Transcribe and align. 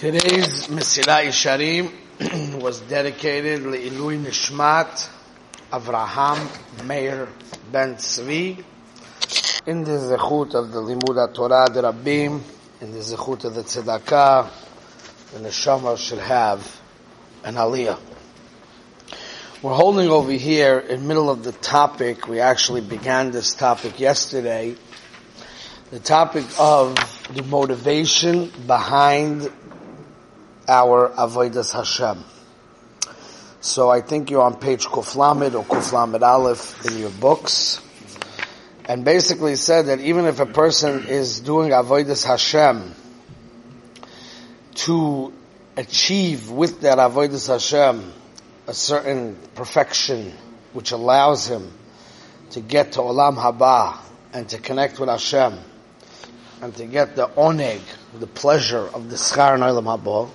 Today's 0.00 0.68
Mesilat 0.68 1.26
Yesharim 1.26 2.58
was 2.62 2.80
dedicated 2.80 3.60
Le'ilui 3.60 4.18
Nishmat 4.18 5.10
Avraham 5.70 6.86
Meir 6.86 7.28
Ben 7.70 7.96
Tzvi 7.96 8.64
in 9.66 9.84
the 9.84 9.90
zechut 9.90 10.54
of 10.54 10.72
the 10.72 10.80
Limud 10.80 11.34
Torah 11.34 11.68
the 11.68 11.82
Rabbim, 11.82 12.40
in 12.80 12.92
the 12.92 12.98
zechut 13.00 13.44
of 13.44 13.54
the 13.54 13.60
Tzedakah, 13.60 14.50
the 15.34 15.40
Neshama 15.40 15.98
should 15.98 16.20
have 16.20 16.80
an 17.44 17.56
Aliyah. 17.56 17.98
We're 19.60 19.74
holding 19.74 20.08
over 20.08 20.32
here 20.32 20.78
in 20.78 21.06
middle 21.06 21.28
of 21.28 21.44
the 21.44 21.52
topic. 21.52 22.26
We 22.26 22.40
actually 22.40 22.80
began 22.80 23.32
this 23.32 23.52
topic 23.52 24.00
yesterday. 24.00 24.76
The 25.90 26.00
topic 26.00 26.46
of 26.58 26.96
the 27.34 27.42
motivation 27.42 28.50
behind 28.66 29.50
our 30.70 31.08
Avodas 31.08 31.74
Hashem. 31.74 32.24
So 33.60 33.90
I 33.90 34.00
think 34.00 34.30
you're 34.30 34.42
on 34.42 34.54
page 34.54 34.86
Kuflamid 34.86 35.54
or 35.54 35.64
Kuflamid 35.64 36.22
Aleph 36.22 36.86
in 36.86 36.96
your 36.96 37.10
books. 37.10 37.80
And 38.84 39.04
basically 39.04 39.56
said 39.56 39.86
that 39.86 40.00
even 40.00 40.26
if 40.26 40.38
a 40.38 40.46
person 40.46 41.06
is 41.06 41.40
doing 41.40 41.72
Avodas 41.72 42.24
Hashem 42.24 42.94
to 44.74 45.32
achieve 45.76 46.50
with 46.50 46.82
that 46.82 46.98
Avodas 46.98 47.48
Hashem 47.48 48.12
a 48.68 48.72
certain 48.74 49.36
perfection 49.56 50.32
which 50.72 50.92
allows 50.92 51.48
him 51.48 51.72
to 52.50 52.60
get 52.60 52.92
to 52.92 53.00
Olam 53.00 53.36
Haba 53.36 53.98
and 54.32 54.48
to 54.48 54.58
connect 54.58 55.00
with 55.00 55.08
Hashem 55.08 55.58
and 56.62 56.74
to 56.76 56.86
get 56.86 57.16
the 57.16 57.26
oneg, 57.26 57.80
the 58.18 58.26
pleasure 58.28 58.86
of 58.86 59.10
the 59.10 59.16
Schar 59.16 59.54
and 59.54 59.62
Olam 59.62 59.84
Haba, 59.84 60.30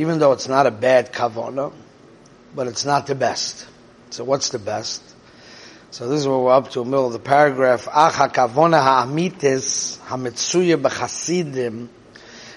even 0.00 0.18
though 0.18 0.32
it's 0.32 0.48
not 0.48 0.66
a 0.66 0.70
bad 0.70 1.12
kavana, 1.12 1.72
but 2.54 2.66
it's 2.66 2.86
not 2.86 3.06
the 3.06 3.14
best. 3.14 3.66
So 4.08 4.24
what's 4.24 4.48
the 4.48 4.58
best? 4.58 5.02
So 5.90 6.08
this 6.08 6.20
is 6.20 6.26
where 6.26 6.38
we're 6.38 6.52
up 6.52 6.70
to, 6.70 6.84
middle 6.84 7.08
of 7.08 7.12
the 7.12 7.18
paragraph. 7.18 7.86
Ach 7.92 8.14
hakavona 8.14 8.80
ha'amitis 8.80 9.98
hametsuya 10.06 10.80
b'chasidim 10.80 11.88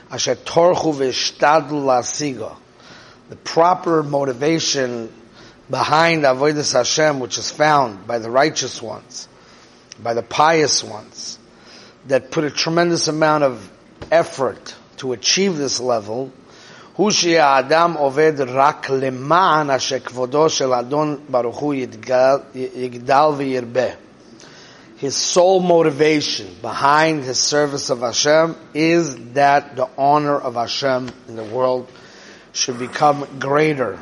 asher 0.09 0.35
torchu 0.35 0.93
v'ishtadlu 0.93 1.83
la'siga. 1.83 2.55
The 3.27 3.35
proper 3.35 4.03
motivation 4.03 5.11
behind 5.69 6.23
Avodah 6.23 6.73
Hashem, 6.73 7.19
which 7.19 7.37
is 7.37 7.51
found 7.51 8.07
by 8.07 8.19
the 8.19 8.29
righteous 8.29 8.81
ones, 8.81 9.27
by 10.01 10.13
the 10.13 10.23
pious 10.23 10.81
ones, 10.81 11.39
that 12.07 12.31
put 12.31 12.45
a 12.45 12.51
tremendous 12.51 13.09
amount 13.09 13.43
of 13.43 13.69
effort 14.11 14.75
to 14.97 15.11
achieve 15.11 15.57
this 15.57 15.79
level, 15.79 16.31
הוא 16.96 17.10
שהאדם 17.10 17.92
עובד 17.98 18.32
רק 18.46 18.90
למען 18.90 19.70
אשר 19.70 19.98
כבודו 19.98 20.48
של 20.48 20.72
אדון 20.72 21.16
ברוך 21.28 21.56
הוא 21.56 21.74
יגדל 22.54 23.26
וירבה. 23.36 23.88
His 25.00 25.14
sole 25.14 25.60
motivation 25.60 26.46
behind 26.60 27.22
his 27.22 27.38
service 27.38 27.88
of 27.88 28.00
Hashem 28.00 28.56
is 28.74 29.16
that 29.34 29.76
the 29.76 29.88
honor 29.96 30.40
of 30.40 30.54
Hashem 30.54 31.08
in 31.28 31.36
the 31.36 31.44
world 31.44 31.86
should 32.52 32.80
become 32.80 33.24
greater. 33.38 33.96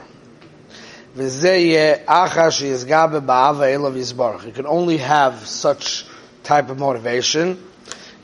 וזה 1.16 1.52
יהיה 1.52 1.94
אחר 2.06 2.50
שיסגע 2.50 3.06
בבאהבה 3.06 3.64
אלו 3.64 3.92
ויסברך. 3.92 4.44
You 4.44 4.52
can 4.52 4.66
only 4.66 4.96
have 4.96 5.46
such 5.46 6.06
type 6.42 6.70
of 6.70 6.78
motivation 6.78 7.58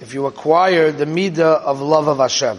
if 0.00 0.14
you 0.14 0.26
acquire 0.26 0.92
the 0.92 1.06
midah 1.06 1.60
of 1.70 1.80
love 1.80 2.08
of 2.08 2.18
Hashem. 2.18 2.56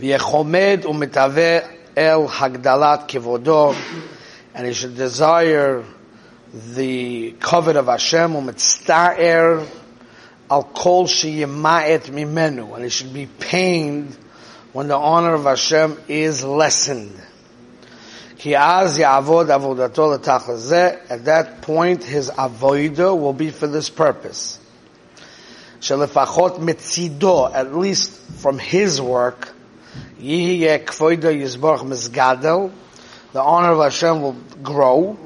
V'yechomid 0.00 0.84
u'mitaveh 0.84 1.62
el 1.94 2.26
hagdalat 2.26 3.06
kivodo, 3.06 3.76
and 4.54 4.66
he 4.66 4.72
should 4.72 4.96
desire 4.96 5.84
the 6.54 7.32
kavod 7.32 7.76
of 7.76 7.84
Hashem 7.86 8.32
u'mitzta'er 8.32 9.66
al 10.50 10.64
kol 10.64 11.06
sheyima'et 11.06 12.08
mimenu, 12.10 12.74
and 12.74 12.84
he 12.84 12.88
should 12.88 13.12
be 13.12 13.26
pained 13.26 14.16
when 14.72 14.88
the 14.88 14.96
honor 14.96 15.34
of 15.34 15.44
Hashem 15.44 15.98
is 16.08 16.42
lessened. 16.44 17.20
Ki 18.38 18.54
az 18.54 18.96
ya'avod 18.96 19.50
at 21.10 21.24
that 21.26 21.60
point 21.60 22.04
his 22.04 22.30
avodah 22.30 23.20
will 23.20 23.34
be 23.34 23.50
for 23.50 23.66
this 23.66 23.90
purpose. 23.90 24.58
Shelefachot 25.80 26.58
mitzido, 26.58 27.54
at 27.54 27.74
least 27.74 28.12
from 28.40 28.58
his 28.58 28.98
work, 28.98 29.52
the 33.32 33.40
honor 33.40 33.72
of 33.72 33.78
Hashem 33.78 34.22
will 34.22 34.36
grow. 34.62 35.16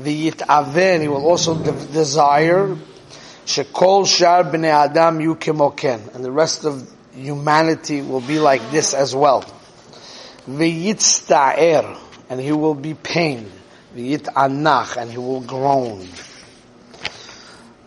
V'yitaven, 0.00 1.00
he 1.00 1.08
will 1.08 1.24
also 1.24 1.54
de- 1.54 1.72
desire. 1.92 2.76
Shekol 3.46 4.06
shar 4.06 4.44
b'nei 4.44 4.70
adam 4.70 5.20
yu 5.20 5.34
kemoken. 5.34 6.14
And 6.14 6.24
the 6.24 6.30
rest 6.30 6.64
of 6.64 6.88
humanity 7.14 8.02
will 8.02 8.20
be 8.20 8.38
like 8.38 8.70
this 8.70 8.92
as 8.92 9.14
well. 9.14 9.44
V'yitzta'er. 10.46 11.98
And 12.28 12.40
he 12.40 12.52
will 12.52 12.74
be 12.74 12.94
pained. 12.94 13.50
V'yitanach. 13.96 14.96
And 14.96 15.10
he 15.10 15.18
will 15.18 15.40
groan. 15.40 16.06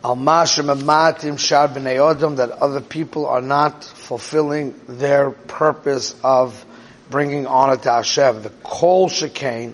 Al 0.04 0.16
mashim 0.16 1.38
shar 1.38 1.68
odom. 1.68 2.38
That 2.38 2.52
other 2.52 2.82
people 2.82 3.28
are 3.28 3.42
not 3.42 3.84
fulfilling 3.84 4.74
their 4.88 5.30
purpose 5.30 6.16
of 6.24 6.66
bringing 7.10 7.46
honor 7.46 7.78
to 7.78 7.92
Hashem. 7.92 8.42
The 8.42 8.50
kol 8.64 9.10
shekain 9.10 9.74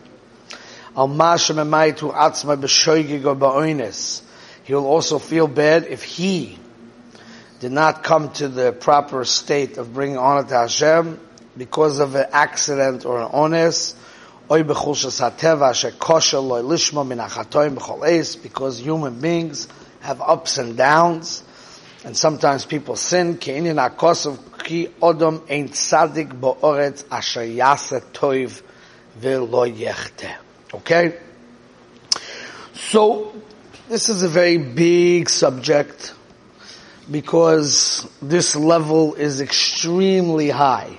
al 0.98 1.08
mashem 1.08 1.56
atzma 1.56 2.58
b'shoigig 2.60 3.22
ba'oines. 3.22 4.22
He 4.64 4.74
will 4.74 4.86
also 4.86 5.18
feel 5.18 5.48
bad 5.48 5.86
if 5.86 6.04
he 6.04 6.60
did 7.62 7.72
not 7.72 8.04
come 8.04 8.32
to 8.34 8.50
the 8.50 8.74
proper 8.74 9.24
state 9.24 9.78
of 9.78 9.94
bringing 9.94 10.18
honor 10.18 10.44
to 10.48 10.54
Hashem 10.54 11.20
because 11.56 12.00
of 12.00 12.16
an 12.16 12.26
accident 12.34 13.06
or 13.06 13.22
an 13.22 13.32
ones. 13.32 13.96
Because 18.36 18.80
human 18.80 19.20
beings 19.20 19.68
have 20.08 20.22
ups 20.22 20.58
and 20.58 20.78
downs 20.78 21.44
and 22.06 22.16
sometimes 22.16 22.66
people 22.66 22.96
sin, 22.96 23.36
ke'inin 23.36 23.76
akosov 23.76 24.38
ki 24.64 24.88
odom 25.02 25.42
ein 25.52 25.68
tzadik 25.68 26.30
bo'oretz 26.40 27.04
asher 27.12 27.44
yase 27.44 28.00
toiv 28.14 28.62
v'lo 29.20 29.66
yechte. 29.68 30.34
Okay? 30.74 31.18
So, 32.74 33.34
this 33.90 34.08
is 34.08 34.24
a 34.24 34.30
very 34.30 34.58
big 34.58 35.30
subject 35.30 36.14
because 37.12 38.08
this 38.22 38.56
level 38.56 39.16
is 39.16 39.42
extremely 39.42 40.50
high 40.50 40.98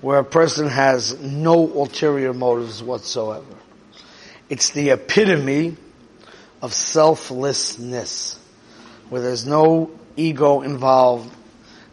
where 0.00 0.18
a 0.18 0.24
person 0.24 0.66
has 0.68 1.20
no 1.20 1.70
ulterior 1.70 2.32
motives 2.32 2.82
whatsoever. 2.82 3.54
It's 4.48 4.70
the 4.70 4.92
epitome 4.92 5.76
of 6.62 6.72
selflessness 6.72 8.38
where 9.10 9.20
there's 9.20 9.44
no 9.44 9.90
ego 10.16 10.62
involved, 10.62 11.34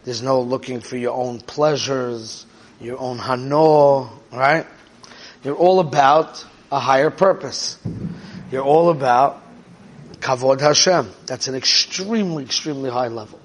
there's 0.04 0.22
no 0.22 0.40
looking 0.40 0.80
for 0.80 0.96
your 0.96 1.12
own 1.12 1.40
pleasures, 1.40 2.46
your 2.80 2.98
own 2.98 3.18
hano, 3.18 4.08
right? 4.32 4.66
You're 5.44 5.56
all 5.56 5.80
about 5.80 6.46
a 6.70 6.78
higher 6.78 7.10
purpose. 7.10 7.78
You're 8.50 8.64
all 8.64 8.90
about 8.90 9.42
kavod 10.20 10.60
Hashem. 10.60 11.10
That's 11.26 11.48
an 11.48 11.56
extremely, 11.56 12.44
extremely 12.44 12.90
high 12.90 13.08
level. 13.08 13.40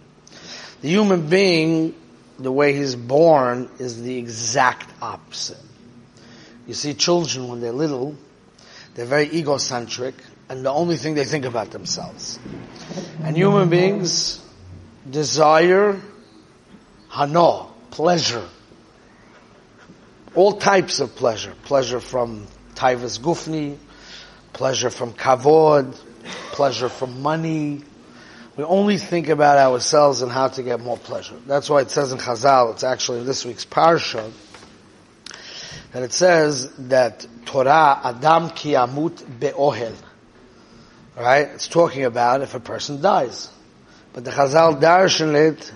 The 0.81 0.89
human 0.89 1.27
being, 1.27 1.95
the 2.37 2.51
way 2.51 2.75
he's 2.75 2.95
born, 2.95 3.69
is 3.79 4.01
the 4.01 4.17
exact 4.17 4.87
opposite. 5.01 5.57
You 6.67 6.73
see 6.73 6.93
children 6.93 7.47
when 7.47 7.61
they're 7.61 7.71
little, 7.71 8.15
they're 8.93 9.05
very 9.05 9.29
egocentric, 9.33 10.15
and 10.49 10.65
the 10.65 10.71
only 10.71 10.97
thing 10.97 11.15
they 11.15 11.25
think 11.25 11.45
about 11.45 11.71
themselves. 11.71 12.39
And 13.23 13.35
human 13.35 13.69
beings 13.69 14.43
desire 15.09 15.99
hano, 17.09 17.69
pleasure. 17.91 18.47
All 20.35 20.53
types 20.57 20.99
of 20.99 21.15
pleasure. 21.15 21.53
Pleasure 21.63 21.99
from 21.99 22.47
taivas 22.75 23.19
gufni, 23.19 23.77
pleasure 24.53 24.89
from 24.89 25.13
kavod, 25.13 25.95
pleasure 26.51 26.89
from 26.89 27.21
money. 27.21 27.81
We 28.57 28.63
only 28.63 28.97
think 28.97 29.29
about 29.29 29.57
ourselves 29.57 30.21
and 30.21 30.31
how 30.31 30.49
to 30.49 30.63
get 30.63 30.79
more 30.79 30.97
pleasure. 30.97 31.35
That's 31.45 31.69
why 31.69 31.81
it 31.81 31.91
says 31.91 32.11
in 32.11 32.19
Chazal, 32.19 32.73
it's 32.73 32.83
actually 32.83 33.19
in 33.19 33.25
this 33.25 33.45
week's 33.45 33.65
parsha, 33.65 34.31
that 35.91 36.03
it 36.03 36.13
says 36.13 36.71
that 36.89 37.25
Torah 37.45 37.99
Adam 38.03 38.49
ki 38.51 38.73
amut 38.73 39.39
be'ohel. 39.39 39.93
Right? 41.15 41.47
It's 41.47 41.67
talking 41.67 42.03
about 42.03 42.41
if 42.41 42.55
a 42.55 42.59
person 42.59 43.01
dies. 43.01 43.49
But 44.13 44.25
the 44.25 44.31
Chazal 44.31 44.81
darshan 44.81 45.33
it 45.33 45.71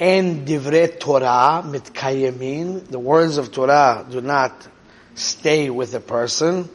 En 0.00 0.46
divrei 0.46 0.98
Torah 0.98 1.62
mitkayemin. 1.62 2.86
The 2.88 2.98
words 2.98 3.36
of 3.36 3.52
Torah 3.52 4.06
do 4.10 4.22
not 4.22 4.66
stay 5.14 5.68
with 5.68 5.94
a 5.94 6.00
person 6.00 6.70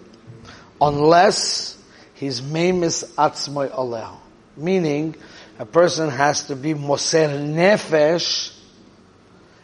unless 0.79 1.75
he's 2.13 2.43
memis 2.43 3.03
atzmoy 3.17 3.71
aleh. 3.71 4.15
Meaning, 4.55 5.15
a 5.57 5.65
person 5.65 6.11
has 6.11 6.45
to 6.47 6.55
be 6.55 6.75
moser 6.75 7.27
nefesh 7.27 8.55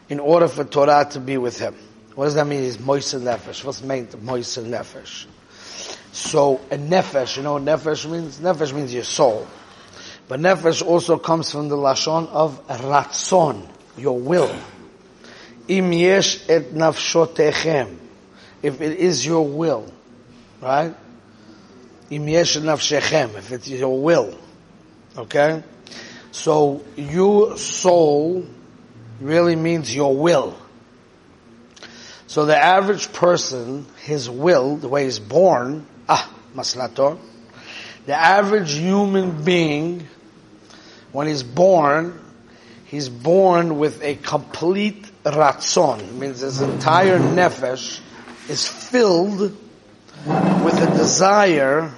in 0.08 0.18
order 0.18 0.48
for 0.48 0.64
Torah 0.64 1.06
to 1.12 1.20
be 1.20 1.38
with 1.38 1.60
him. 1.60 1.76
What 2.16 2.24
does 2.24 2.34
that 2.34 2.48
mean? 2.48 2.62
He's 2.62 2.80
moser 2.80 3.20
nefesh. 3.20 3.64
What's 3.64 3.80
meant 3.80 4.20
moser 4.20 4.62
nefesh? 4.62 5.26
So 6.12 6.60
a 6.70 6.76
nefesh, 6.76 7.38
you 7.38 7.42
know 7.42 7.56
nefesh 7.56 8.08
means? 8.08 8.38
Nefesh 8.38 8.74
means 8.74 8.92
your 8.92 9.02
soul. 9.02 9.46
But 10.28 10.40
nefesh 10.40 10.86
also 10.86 11.18
comes 11.18 11.50
from 11.50 11.68
the 11.68 11.76
lashon 11.76 12.28
of 12.28 12.66
ratzon, 12.68 13.66
your 13.96 14.18
will. 14.18 14.54
Im 15.68 15.92
yesh 15.92 16.48
et 16.50 16.74
nafshotechem. 16.74 17.96
If 18.62 18.80
it 18.82 18.98
is 18.98 19.24
your 19.24 19.46
will, 19.48 19.90
right? 20.60 20.94
Im 22.10 22.28
yesh 22.28 22.58
nafshechem, 22.58 23.34
if 23.36 23.50
it's 23.50 23.68
your 23.68 24.00
will. 24.00 24.38
Okay? 25.16 25.62
So, 26.30 26.82
your 26.96 27.56
soul 27.56 28.46
really 29.20 29.56
means 29.56 29.94
your 29.94 30.16
will. 30.16 30.56
So 32.32 32.46
the 32.46 32.56
average 32.56 33.12
person, 33.12 33.84
his 34.04 34.30
will, 34.30 34.76
the 34.76 34.88
way 34.88 35.04
he's 35.04 35.18
born, 35.18 35.86
ah, 36.08 36.34
maslator, 36.54 37.18
the 38.06 38.14
average 38.14 38.72
human 38.72 39.44
being, 39.44 40.08
when 41.12 41.26
he's 41.26 41.42
born, 41.42 42.18
he's 42.86 43.10
born 43.10 43.78
with 43.78 44.02
a 44.02 44.14
complete 44.14 45.04
ratzon. 45.24 46.10
Means 46.14 46.40
his 46.40 46.62
entire 46.62 47.18
nefesh 47.18 48.00
is 48.48 48.66
filled 48.66 49.38
with 49.38 50.82
a 50.82 50.90
desire 50.96 51.92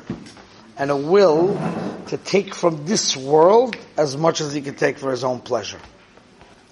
and 0.77 0.91
a 0.91 0.97
will 0.97 1.55
to 2.09 2.17
take 2.17 2.57
from 2.57 2.87
this 2.87 3.17
world 3.17 3.77
as 3.97 4.17
much 4.17 4.41
as 4.41 4.53
he 4.53 4.63
can 4.63 4.75
take 4.75 4.99
for 4.99 5.13
his 5.13 5.23
own 5.23 5.39
pleasure. 5.39 5.79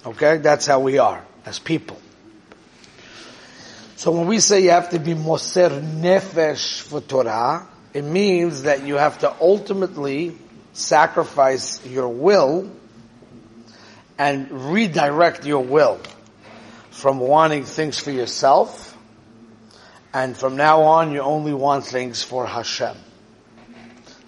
Okay? 0.05 0.39
That's 0.39 0.65
how 0.65 0.81
we 0.81 0.97
are 0.97 1.25
as 1.45 1.59
people. 1.59 1.97
So 4.03 4.11
when 4.11 4.27
we 4.27 4.41
say 4.41 4.61
you 4.61 4.71
have 4.71 4.89
to 4.89 4.99
be 4.99 5.13
moser 5.13 5.69
nefesh 5.69 6.81
for 6.81 6.99
Torah, 6.99 7.65
it 7.93 8.03
means 8.03 8.63
that 8.63 8.85
you 8.85 8.95
have 8.95 9.19
to 9.19 9.33
ultimately 9.39 10.37
sacrifice 10.73 11.85
your 11.85 12.09
will 12.09 12.69
and 14.17 14.73
redirect 14.73 15.45
your 15.45 15.63
will 15.63 16.01
from 16.91 17.17
wanting 17.17 17.63
things 17.63 17.97
for 17.97 18.11
yourself 18.11 18.97
and 20.13 20.35
from 20.35 20.57
now 20.57 20.81
on 20.81 21.13
you 21.13 21.21
only 21.21 21.53
want 21.53 21.85
things 21.85 22.21
for 22.23 22.45
Hashem 22.45 22.97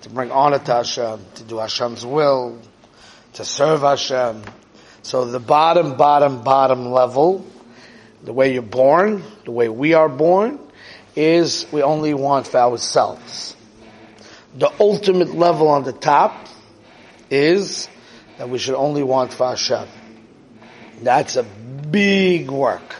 to 0.03 0.09
bring 0.09 0.31
honor 0.31 0.59
to 0.59 0.73
Hashem, 0.73 1.19
to 1.35 1.43
do 1.43 1.57
Hashem's 1.57 2.05
will, 2.05 2.61
to 3.33 3.43
serve 3.43 3.81
Hashem. 3.81 4.41
So 5.01 5.25
the 5.25 5.41
bottom, 5.41 5.97
bottom, 5.97 6.43
bottom 6.43 6.93
level, 6.93 7.45
the 8.25 8.33
way 8.33 8.53
you're 8.53 8.63
born, 8.63 9.23
the 9.45 9.51
way 9.51 9.69
we 9.69 9.93
are 9.93 10.09
born, 10.09 10.59
is 11.15 11.65
we 11.71 11.83
only 11.83 12.13
want 12.13 12.47
for 12.47 12.57
ourselves. 12.57 13.55
The 14.55 14.71
ultimate 14.79 15.35
level 15.35 15.67
on 15.69 15.83
the 15.83 15.93
top 15.93 16.47
is 17.29 17.87
that 18.37 18.49
we 18.49 18.57
should 18.57 18.75
only 18.75 19.03
want 19.03 19.31
for 19.31 19.49
Hashem. 19.49 19.87
That's 21.01 21.35
a 21.35 21.43
big 21.43 22.49
work 22.49 22.95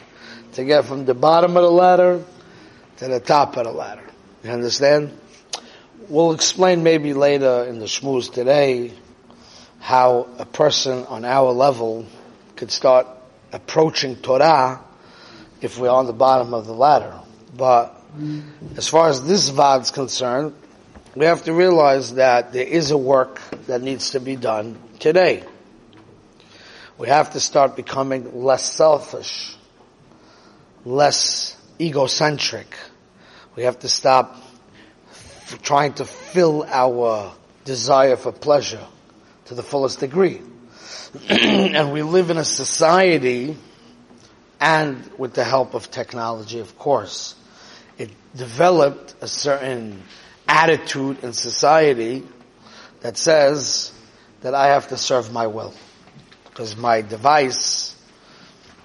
to 0.54 0.64
get 0.64 0.86
from 0.86 1.06
the 1.06 1.16
bottom 1.16 1.58
of 1.58 1.64
the 1.64 1.72
ladder 1.72 2.24
to 2.98 3.08
the 3.08 3.20
top 3.20 3.58
of 3.58 3.66
the 3.66 3.72
ladder. 3.72 4.08
You 4.44 4.52
understand? 4.52 5.18
We'll 6.08 6.34
explain 6.34 6.84
maybe 6.84 7.14
later 7.14 7.66
in 7.68 7.80
the 7.80 7.86
shmooze 7.86 8.32
today 8.32 8.94
how 9.80 10.28
a 10.38 10.46
person 10.46 11.06
on 11.06 11.26
our 11.26 11.52
level 11.52 12.06
could 12.56 12.70
start 12.72 13.08
approaching 13.52 14.18
Torah 14.18 14.82
if 15.62 15.78
we're 15.78 15.90
on 15.90 16.06
the 16.06 16.14
bottom 16.14 16.54
of 16.54 16.66
the 16.66 16.74
ladder. 16.74 17.20
But 17.56 18.00
as 18.76 18.88
far 18.88 19.10
as 19.10 19.26
this 19.26 19.50
vad 19.50 19.82
is 19.84 19.92
concerned, 19.92 20.54
we 21.16 21.26
have 21.26 21.44
to 21.46 21.54
realize 21.54 22.16
that 22.16 22.54
there 22.54 22.66
is 22.66 22.92
a 22.92 22.98
work 22.98 23.42
that 23.68 23.82
needs 23.82 24.12
to 24.12 24.20
be 24.20 24.36
done 24.36 24.78
today. 25.00 25.44
We 26.98 27.08
have 27.08 27.32
to 27.32 27.40
start 27.40 27.76
becoming 27.76 28.44
less 28.44 28.72
selfish, 28.72 29.56
less 30.86 31.58
egocentric. 31.80 32.76
We 33.56 33.64
have 33.64 33.80
to 33.80 33.90
stop 33.90 34.42
trying 35.62 35.94
to 35.94 36.06
fill 36.06 36.64
our 36.64 37.34
desire 37.64 38.16
for 38.16 38.32
pleasure 38.32 38.86
to 39.46 39.56
the 39.56 39.64
fullest 39.64 40.00
degree. 40.00 40.42
and 41.30 41.92
we 41.92 42.02
live 42.02 42.30
in 42.30 42.38
a 42.38 42.46
society 42.46 43.58
and 44.66 45.12
with 45.20 45.36
the 45.36 45.44
help 45.44 45.76
of 45.76 45.92
technology, 45.92 46.60
of 46.60 46.76
course, 46.80 47.36
it 48.00 48.10
developed 48.36 49.14
a 49.22 49.28
certain 49.28 50.02
attitude 50.48 51.24
in 51.24 51.34
society 51.34 52.24
that 53.02 53.16
says 53.16 53.92
that 54.42 54.56
I 54.56 54.70
have 54.70 54.88
to 54.88 54.98
serve 54.98 55.32
my 55.32 55.46
will. 55.46 55.72
Because 56.46 56.76
my 56.76 57.02
device 57.02 57.96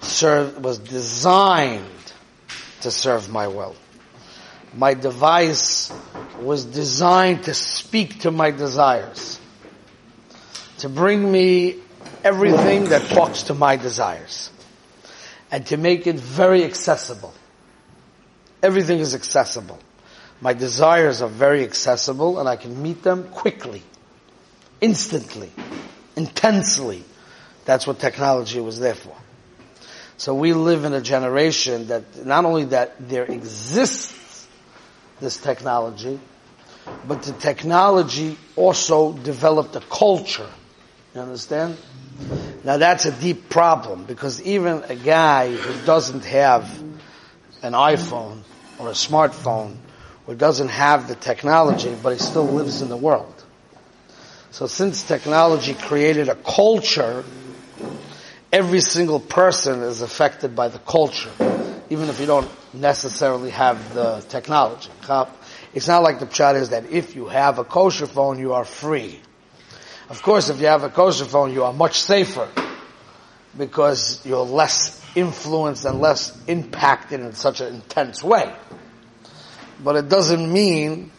served, 0.01 0.63
was 0.63 0.77
designed 0.77 2.13
to 2.81 2.91
serve 2.91 3.31
my 3.31 3.47
will. 3.47 3.75
My 4.75 4.93
device 4.93 5.91
was 6.39 6.63
designed 6.63 7.45
to 7.45 7.55
speak 7.55 8.19
to 8.19 8.29
my 8.29 8.51
desires, 8.51 9.39
to 10.77 10.89
bring 10.89 11.31
me 11.31 11.77
everything 12.23 12.89
that 12.89 13.01
talks 13.09 13.43
to 13.43 13.55
my 13.55 13.77
desires, 13.77 14.51
and 15.51 15.65
to 15.67 15.77
make 15.77 16.07
it 16.07 16.15
very 16.15 16.63
accessible. 16.63 17.33
Everything 18.63 18.99
is 18.99 19.13
accessible. 19.13 19.79
My 20.39 20.53
desires 20.53 21.21
are 21.21 21.29
very 21.29 21.63
accessible 21.63 22.39
and 22.39 22.47
I 22.47 22.55
can 22.55 22.81
meet 22.81 23.03
them 23.03 23.25
quickly, 23.29 23.83
instantly, 24.79 25.51
intensely. 26.15 27.03
That's 27.65 27.85
what 27.85 27.99
technology 27.99 28.59
was 28.59 28.79
there 28.79 28.95
for. 28.95 29.15
So 30.17 30.33
we 30.33 30.53
live 30.53 30.85
in 30.85 30.93
a 30.93 31.01
generation 31.01 31.87
that 31.87 32.25
not 32.25 32.45
only 32.45 32.65
that 32.65 33.09
there 33.09 33.25
exists 33.25 34.47
this 35.19 35.37
technology, 35.37 36.19
but 37.07 37.23
the 37.23 37.33
technology 37.33 38.37
also 38.55 39.13
developed 39.13 39.75
a 39.75 39.81
culture. 39.81 40.49
You 41.13 41.21
understand? 41.21 41.77
Now 42.63 42.77
that's 42.77 43.05
a 43.05 43.11
deep 43.11 43.49
problem 43.49 44.05
because 44.05 44.41
even 44.43 44.83
a 44.83 44.95
guy 44.95 45.51
who 45.55 45.85
doesn't 45.85 46.25
have 46.25 46.69
an 47.61 47.73
iPhone 47.73 48.41
or 48.79 48.89
a 48.89 48.93
smartphone 48.93 49.75
or 50.27 50.35
doesn't 50.35 50.69
have 50.69 51.07
the 51.07 51.15
technology, 51.15 51.95
but 52.01 52.13
he 52.13 52.19
still 52.19 52.45
lives 52.45 52.81
in 52.81 52.89
the 52.89 52.97
world. 52.97 53.43
So 54.51 54.67
since 54.67 55.03
technology 55.03 55.73
created 55.73 56.29
a 56.29 56.35
culture, 56.35 57.23
every 58.51 58.81
single 58.81 59.19
person 59.19 59.81
is 59.81 60.01
affected 60.01 60.55
by 60.55 60.67
the 60.67 60.79
culture 60.79 61.31
even 61.91 62.07
if 62.07 62.21
you 62.21 62.25
don't 62.25 62.49
necessarily 62.73 63.49
have 63.49 63.93
the 63.93 64.23
technology. 64.29 64.89
It's 65.73 65.89
not 65.89 66.03
like 66.03 66.19
the 66.19 66.25
pshat 66.25 66.55
is 66.55 66.69
that 66.69 66.89
if 66.89 67.17
you 67.17 67.27
have 67.27 67.59
a 67.59 67.65
kosher 67.65 68.07
phone, 68.07 68.39
you 68.39 68.53
are 68.53 68.63
free. 68.63 69.19
Of 70.11 70.23
course, 70.23 70.49
if 70.49 70.59
you 70.59 70.65
have 70.67 70.83
a 70.83 70.89
kosher 70.89 71.23
phone, 71.23 71.53
you 71.53 71.63
are 71.63 71.71
much 71.71 72.01
safer 72.01 72.49
because 73.57 74.19
you're 74.25 74.43
less 74.43 75.01
influenced 75.15 75.85
and 75.85 76.01
less 76.01 76.37
impacted 76.47 77.21
in 77.21 77.33
such 77.33 77.61
an 77.61 77.75
intense 77.75 78.21
way. 78.21 78.53
But 79.81 79.95
it 79.95 80.09
doesn't 80.09 80.51
mean 80.51 81.11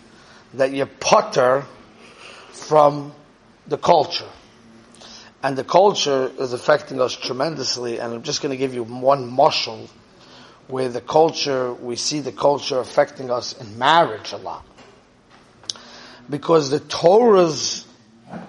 that 0.53 0.73
you 0.73 0.85
patur 0.85 1.65
from 2.51 3.15
the 3.67 3.79
culture. 3.79 4.29
And 5.43 5.57
the 5.57 5.65
culture 5.65 6.31
is 6.39 6.53
affecting 6.53 7.01
us 7.01 7.17
tremendously, 7.17 7.99
and 7.99 8.13
I'm 8.13 8.23
just 8.23 8.43
going 8.43 8.51
to 8.51 8.59
give 8.59 8.75
you 8.75 8.83
one 8.85 9.31
mushal 9.31 9.89
where 10.69 10.91
the 10.91 11.01
culture, 11.01 11.73
we 11.73 11.97
see 11.97 12.21
the 12.21 12.31
culture 12.31 12.79
affecting 12.79 13.31
us 13.31 13.59
in 13.59 13.79
marriage 13.79 14.33
a 14.33 14.37
lot. 14.37 14.67
Because 16.29 16.69
the 16.69 16.81
Torah's 16.81 17.82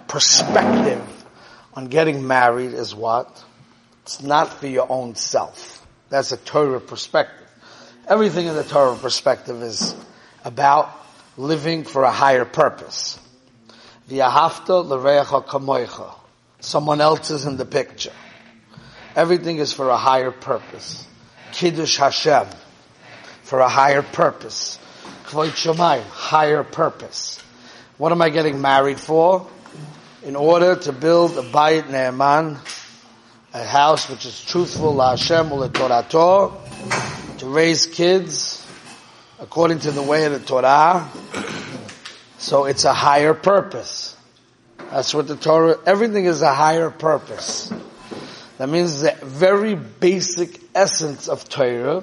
perspective 0.08 1.02
on 1.74 1.88
getting 1.88 2.28
married 2.28 2.74
is 2.74 2.94
what? 2.94 3.44
It's 4.04 4.22
not 4.22 4.54
for 4.60 4.68
your 4.68 4.92
own 4.92 5.16
self. 5.16 5.86
That's 6.10 6.32
a 6.32 6.38
Torah 6.38 6.82
perspective. 6.82 7.48
Everything 8.08 8.48
in 8.48 8.56
the 8.56 8.64
Torah 8.64 8.96
perspective 8.96 9.62
is 9.64 9.96
about 10.44 10.92
living 11.38 11.84
for 11.84 12.04
a 12.04 12.12
higher 12.12 12.46
purpose. 12.46 13.20
Someone 16.60 17.02
else 17.02 17.32
is 17.32 17.46
in 17.46 17.58
the 17.58 17.66
picture. 17.66 18.12
Everything 19.16 19.58
is 19.58 19.74
for 19.74 19.90
a 19.90 19.98
higher 19.98 20.32
purpose. 20.32 21.08
Kiddush 21.52 21.98
Hashem, 21.98 22.48
for 23.44 23.60
a 23.60 23.70
higher 23.70 24.02
purpose. 24.02 24.80
Kvod 25.26 25.50
Shemayim, 25.50 26.04
higher 26.04 26.64
purpose. 26.64 27.40
What 27.98 28.12
am 28.12 28.22
I 28.22 28.30
getting 28.30 28.62
married 28.62 29.00
for? 29.00 29.48
In 30.26 30.38
order 30.38 30.78
to 30.78 30.94
build 30.94 31.38
a 31.38 31.42
Bayit 31.42 31.90
Ne'eman, 31.90 32.58
a 33.54 33.64
house 33.66 34.10
which 34.10 34.26
is 34.26 34.42
truthful, 34.42 34.94
La 34.94 35.18
Hashem, 35.18 35.50
Torato, 35.50 36.54
to 37.40 37.46
raise 37.46 37.88
kids 37.88 38.66
according 39.42 39.80
to 39.80 39.92
the 39.92 40.02
way 40.02 40.24
of 40.24 40.32
the 40.32 40.40
Torah. 40.40 41.10
So 42.38 42.64
it's 42.64 42.86
a 42.86 42.94
higher 42.94 43.34
purpose. 43.34 44.16
That's 44.78 45.14
what 45.14 45.28
the 45.28 45.36
Torah, 45.36 45.78
everything 45.86 46.24
is 46.24 46.42
a 46.42 46.54
higher 46.54 46.90
purpose. 46.90 47.74
That 48.60 48.70
means 48.70 49.02
the 49.02 49.18
very 49.24 49.76
basic 49.76 50.62
essence 50.74 51.28
of 51.28 51.50
Torah 51.50 52.02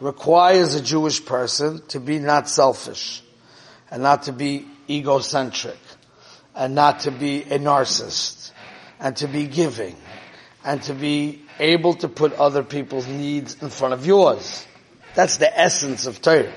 requires 0.00 0.74
a 0.74 0.80
Jewish 0.80 1.22
person 1.22 1.82
to 1.88 2.00
be 2.00 2.18
not 2.18 2.48
selfish 2.48 3.22
and 3.90 4.02
not 4.02 4.22
to 4.22 4.32
be 4.32 4.66
egocentric 4.88 5.76
and 6.54 6.74
not 6.74 7.00
to 7.00 7.10
be 7.10 7.42
a 7.42 7.58
narcissist 7.58 8.52
and 8.98 9.16
to 9.16 9.28
be 9.28 9.46
giving 9.46 9.96
and 10.64 10.82
to 10.82 10.94
be 10.94 11.42
able 11.58 11.94
to 11.94 12.08
put 12.08 12.32
other 12.34 12.62
people's 12.62 13.06
needs 13.06 13.62
in 13.62 13.70
front 13.70 13.94
of 13.94 14.06
yours. 14.06 14.66
That's 15.14 15.38
the 15.38 15.58
essence 15.58 16.06
of 16.06 16.20
Torah. 16.20 16.52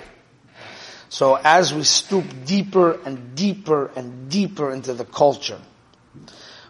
So 1.10 1.36
as 1.36 1.74
we 1.74 1.84
stoop 1.84 2.26
deeper 2.46 3.00
and 3.06 3.36
deeper 3.36 3.92
and 3.96 4.30
deeper 4.30 4.72
into 4.72 4.94
the 4.94 5.06
culture, 5.06 5.62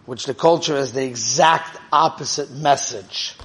which 0.06 0.26
the 0.26 0.34
culture 0.34 0.76
is 0.76 0.92
the 0.92 1.06
exact 1.06 1.78
opposite 1.92 2.52
message. 2.52 3.36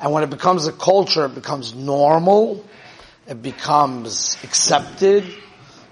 And 0.00 0.12
when 0.12 0.22
it 0.22 0.30
becomes 0.30 0.66
a 0.66 0.72
culture, 0.72 1.26
it 1.26 1.34
becomes 1.34 1.74
normal, 1.74 2.64
it 3.26 3.42
becomes 3.42 4.38
accepted, 4.42 5.24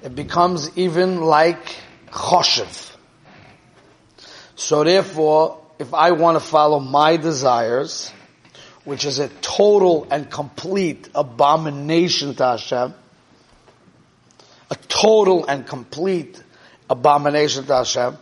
it 0.02 0.14
becomes 0.14 0.70
even 0.78 1.20
like 1.20 1.76
choshev. 2.16 2.96
So 4.56 4.84
therefore, 4.84 5.60
if 5.78 5.92
I 5.92 6.12
want 6.12 6.36
to 6.36 6.44
follow 6.44 6.80
my 6.80 7.18
desires, 7.18 8.10
which 8.84 9.04
is 9.04 9.18
a 9.18 9.28
total 9.28 10.06
and 10.10 10.30
complete 10.30 11.10
abomination 11.14 12.34
to 12.36 12.44
Hashem, 12.44 12.94
a 14.70 14.74
total 14.88 15.44
and 15.46 15.66
complete 15.66 16.42
abomination 16.88 17.66
to 17.66 17.74
Hashem, 17.74 18.16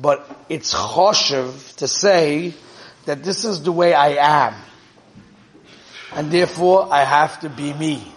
but 0.00 0.28
it's 0.48 0.72
choshev 0.72 1.76
to 1.76 1.88
say 1.88 2.54
that 3.06 3.24
this 3.24 3.44
is 3.44 3.62
the 3.62 3.72
way 3.72 3.92
I 3.92 4.46
am. 4.46 4.54
And 6.12 6.30
therefore 6.30 6.92
I 6.92 7.04
have 7.04 7.40
to 7.40 7.48
be 7.48 7.72
me. 7.72 8.12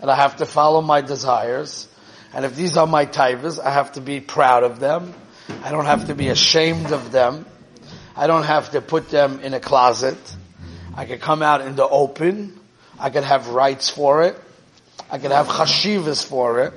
And 0.00 0.10
I 0.10 0.16
have 0.16 0.36
to 0.36 0.46
follow 0.46 0.80
my 0.80 1.00
desires. 1.00 1.88
And 2.34 2.44
if 2.44 2.56
these 2.56 2.76
are 2.76 2.86
my 2.86 3.06
taivas, 3.06 3.58
I 3.58 3.70
have 3.70 3.92
to 3.92 4.00
be 4.00 4.20
proud 4.20 4.62
of 4.62 4.80
them. 4.80 5.14
I 5.62 5.70
don't 5.70 5.84
have 5.84 6.06
to 6.06 6.14
be 6.14 6.28
ashamed 6.28 6.92
of 6.92 7.12
them. 7.12 7.46
I 8.16 8.26
don't 8.26 8.44
have 8.44 8.70
to 8.72 8.80
put 8.80 9.10
them 9.10 9.40
in 9.40 9.54
a 9.54 9.60
closet. 9.60 10.18
I 10.94 11.04
can 11.04 11.18
come 11.18 11.42
out 11.42 11.60
in 11.60 11.76
the 11.76 11.86
open. 11.86 12.58
I 12.98 13.10
can 13.10 13.22
have 13.22 13.48
rights 13.48 13.90
for 13.90 14.22
it. 14.22 14.38
I 15.10 15.18
can 15.18 15.30
have 15.30 15.46
chashivas 15.46 16.24
for 16.24 16.60
it. 16.60 16.74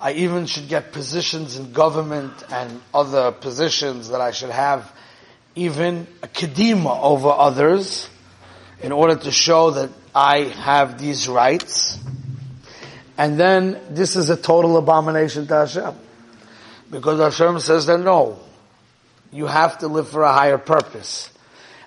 I 0.00 0.12
even 0.12 0.46
should 0.46 0.68
get 0.68 0.92
positions 0.92 1.56
in 1.56 1.72
government 1.72 2.32
and 2.50 2.80
other 2.94 3.32
positions 3.32 4.08
that 4.10 4.20
I 4.22 4.30
should 4.30 4.50
have 4.50 4.90
even 5.54 6.06
a 6.22 6.26
kedima 6.28 7.02
over 7.02 7.28
others 7.28 8.08
in 8.82 8.92
order 8.92 9.16
to 9.16 9.30
show 9.30 9.72
that 9.72 9.90
I 10.14 10.44
have 10.44 10.98
these 10.98 11.28
rights. 11.28 11.98
And 13.16 13.38
then 13.38 13.80
this 13.90 14.16
is 14.16 14.30
a 14.30 14.36
total 14.36 14.76
abomination 14.76 15.46
to 15.48 15.54
Hashem. 15.54 15.94
Because 16.90 17.20
Hashem 17.20 17.60
says 17.60 17.86
that 17.86 17.98
no, 17.98 18.38
you 19.32 19.46
have 19.46 19.78
to 19.78 19.88
live 19.88 20.08
for 20.08 20.22
a 20.22 20.32
higher 20.32 20.58
purpose. 20.58 21.30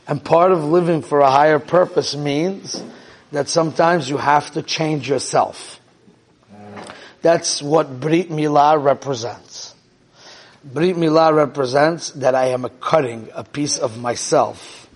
And 0.08 0.24
part 0.24 0.51
of 0.51 0.63
living 0.63 1.01
for 1.01 1.20
a 1.20 1.30
higher 1.30 1.60
purpose 1.60 2.15
means 2.15 2.84
that 3.32 3.50
sometimes 3.50 4.10
you 4.10 4.18
have 4.18 4.51
to 4.51 4.62
change 4.62 5.10
yourself. 5.10 5.80
That's 7.22 7.62
what 7.62 8.00
Brit 8.00 8.30
Milah 8.30 8.84
represents. 8.84 9.74
Brit 10.63 10.96
Milah 10.96 11.34
represents 11.34 12.12
that 12.12 12.36
I 12.36 12.48
am 12.48 12.65
a 12.65 12.70
cutting 12.70 13.30
a 13.34 13.44
piece 13.44 13.77
of 13.77 13.98
myself. 13.98 14.89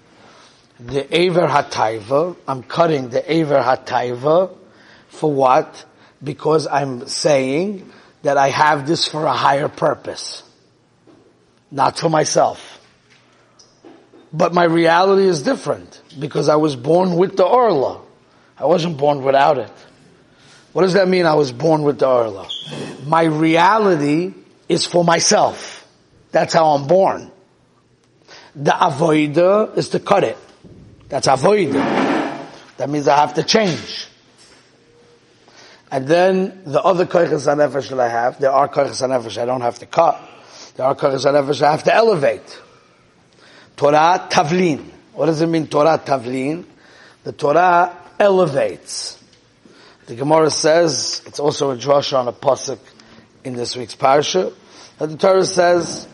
The 0.80 1.08
Aver 1.16 1.48
Hataiva, 1.48 2.36
I'm 2.48 2.64
cutting 2.64 3.10
the 3.10 3.32
Aver 3.32 3.62
Hataiva 3.62 4.56
for 5.08 5.32
what? 5.34 5.86
Because 6.24 6.68
I'm 6.68 7.08
saying 7.08 7.92
that 8.24 8.38
I 8.38 8.50
have 8.50 8.88
this 8.88 9.08
for 9.08 9.26
a 9.26 9.34
higher 9.34 9.68
purpose. 9.68 10.44
Not 11.72 12.00
for 12.00 12.10
myself. 12.10 12.80
But 14.34 14.54
my 14.54 14.66
reality 14.66 15.28
is 15.28 15.42
different 15.42 16.02
because 16.20 16.50
I 16.50 16.56
was 16.56 16.76
born 16.76 17.16
with 17.16 17.38
the 17.38 17.46
Orla. 17.46 18.02
I 18.58 18.66
wasn't 18.66 18.98
born 18.98 19.24
without 19.24 19.58
it. 19.58 19.72
What 20.74 20.82
does 20.84 20.94
that 20.94 21.08
mean 21.08 21.26
I 21.26 21.36
was 21.36 21.52
born 21.52 21.84
with 21.84 22.00
the 22.00 22.08
Orla? 22.08 22.50
My 23.06 23.24
reality 23.24 24.34
is 24.68 24.86
for 24.86 25.04
myself. 25.04 25.88
That's 26.32 26.54
how 26.54 26.72
I'm 26.72 26.88
born. 26.88 27.32
The 28.56 28.72
avoida 28.72 29.78
is 29.78 29.90
to 29.90 30.00
cut 30.00 30.24
it. 30.24 30.38
That's 31.10 31.28
avoida. 31.28 31.74
That 32.78 32.90
means 32.90 33.08
I 33.08 33.18
have 33.18 33.36
to 33.36 33.44
change. 33.44 34.08
And 35.90 36.08
then 36.08 36.64
the 36.66 36.82
other 36.82 37.06
koiches 37.06 37.48
hanefesh 37.48 37.90
that 37.90 38.00
I 38.00 38.10
have, 38.10 38.40
there 38.40 38.52
are 38.52 38.68
koiches 38.68 39.02
hanefesh 39.02 39.42
I 39.42 39.46
don't 39.46 39.62
have 39.62 39.80
to 39.80 39.86
cut. 39.86 40.22
There 40.76 40.86
are 40.86 40.96
koiches 40.96 41.26
hanefesh 41.26 41.62
I 41.62 41.72
have 41.72 41.84
to 41.84 41.96
elevate. 41.96 42.62
Torah 43.78 44.28
tavlin. 44.30 44.84
What 45.14 45.28
does 45.28 45.42
it 45.42 45.48
mean 45.48 45.68
Torah 45.68 46.02
tavlin? 46.04 46.66
The 47.24 47.32
Torah 47.32 47.96
elevates. 48.20 49.24
The 50.08 50.16
Gemara 50.16 50.50
says, 50.50 51.22
it's 51.26 51.40
also 51.40 51.72
a 51.72 51.76
drasha 51.76 52.18
on 52.18 52.28
a 52.28 52.34
pasuk 52.34 52.80
in 53.44 53.56
this 53.56 53.76
week's 53.76 53.96
parsha, 53.96 54.54
that 55.00 55.08
the 55.08 55.18
Torah 55.18 55.46
says 55.46 56.08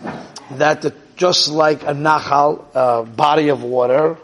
that 0.52 0.82
the, 0.82 0.96
just 1.16 1.50
like 1.50 1.84
a 1.84 1.94
nachal, 1.94 2.66
a 2.74 3.04
body 3.06 3.50
of 3.50 3.64
water, 3.64 4.18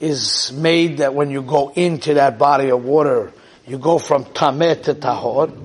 is 0.00 0.52
made 0.52 0.98
that 0.98 1.14
when 1.14 1.30
you 1.30 1.42
go 1.42 1.70
into 1.74 2.14
that 2.14 2.38
body 2.38 2.70
of 2.70 2.84
water, 2.84 3.32
you 3.68 3.78
go 3.78 3.98
from 3.98 4.24
tameh 4.24 4.82
to 4.84 4.94
tahor. 4.94 5.56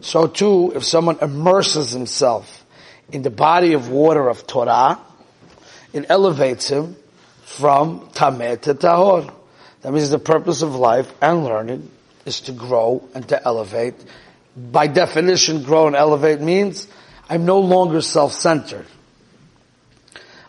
So 0.00 0.26
too, 0.26 0.72
if 0.74 0.84
someone 0.84 1.18
immerses 1.20 1.90
himself 1.90 2.64
in 3.10 3.22
the 3.22 3.30
body 3.30 3.72
of 3.72 3.88
water 3.88 4.28
of 4.28 4.46
Torah, 4.46 5.00
it 5.92 6.06
elevates 6.08 6.68
him 6.68 6.96
from 7.44 8.08
tameh 8.10 8.60
to 8.62 8.74
tahor. 8.74 9.32
That 9.82 9.92
means 9.92 10.10
the 10.10 10.18
purpose 10.18 10.62
of 10.62 10.76
life 10.76 11.12
and 11.20 11.44
learning 11.44 11.90
is 12.24 12.42
to 12.42 12.52
grow 12.52 13.08
and 13.14 13.28
to 13.28 13.44
elevate. 13.44 13.94
By 14.56 14.86
definition, 14.86 15.64
grow 15.64 15.88
and 15.88 15.96
elevate 15.96 16.40
means 16.40 16.86
I'm 17.28 17.44
no 17.44 17.60
longer 17.60 18.00
self-centered. 18.00 18.86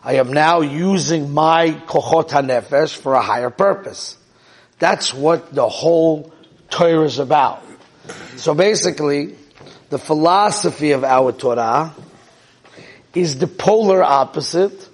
I 0.02 0.16
am 0.16 0.32
now 0.32 0.60
using 0.60 1.32
my 1.32 1.70
kochot 1.70 2.28
hanefesh 2.28 2.94
for 2.94 3.14
a 3.14 3.22
higher 3.22 3.50
purpose. 3.50 4.18
That's 4.78 5.14
what 5.14 5.54
the 5.54 5.68
whole 5.68 6.33
Torah 6.74 7.04
is 7.04 7.20
about. 7.20 7.62
So 8.34 8.52
basically, 8.52 9.36
the 9.90 9.98
philosophy 9.98 10.90
of 10.90 11.04
our 11.04 11.30
Torah 11.30 11.94
is 13.14 13.38
the 13.38 13.46
polar 13.46 14.02
opposite 14.02 14.88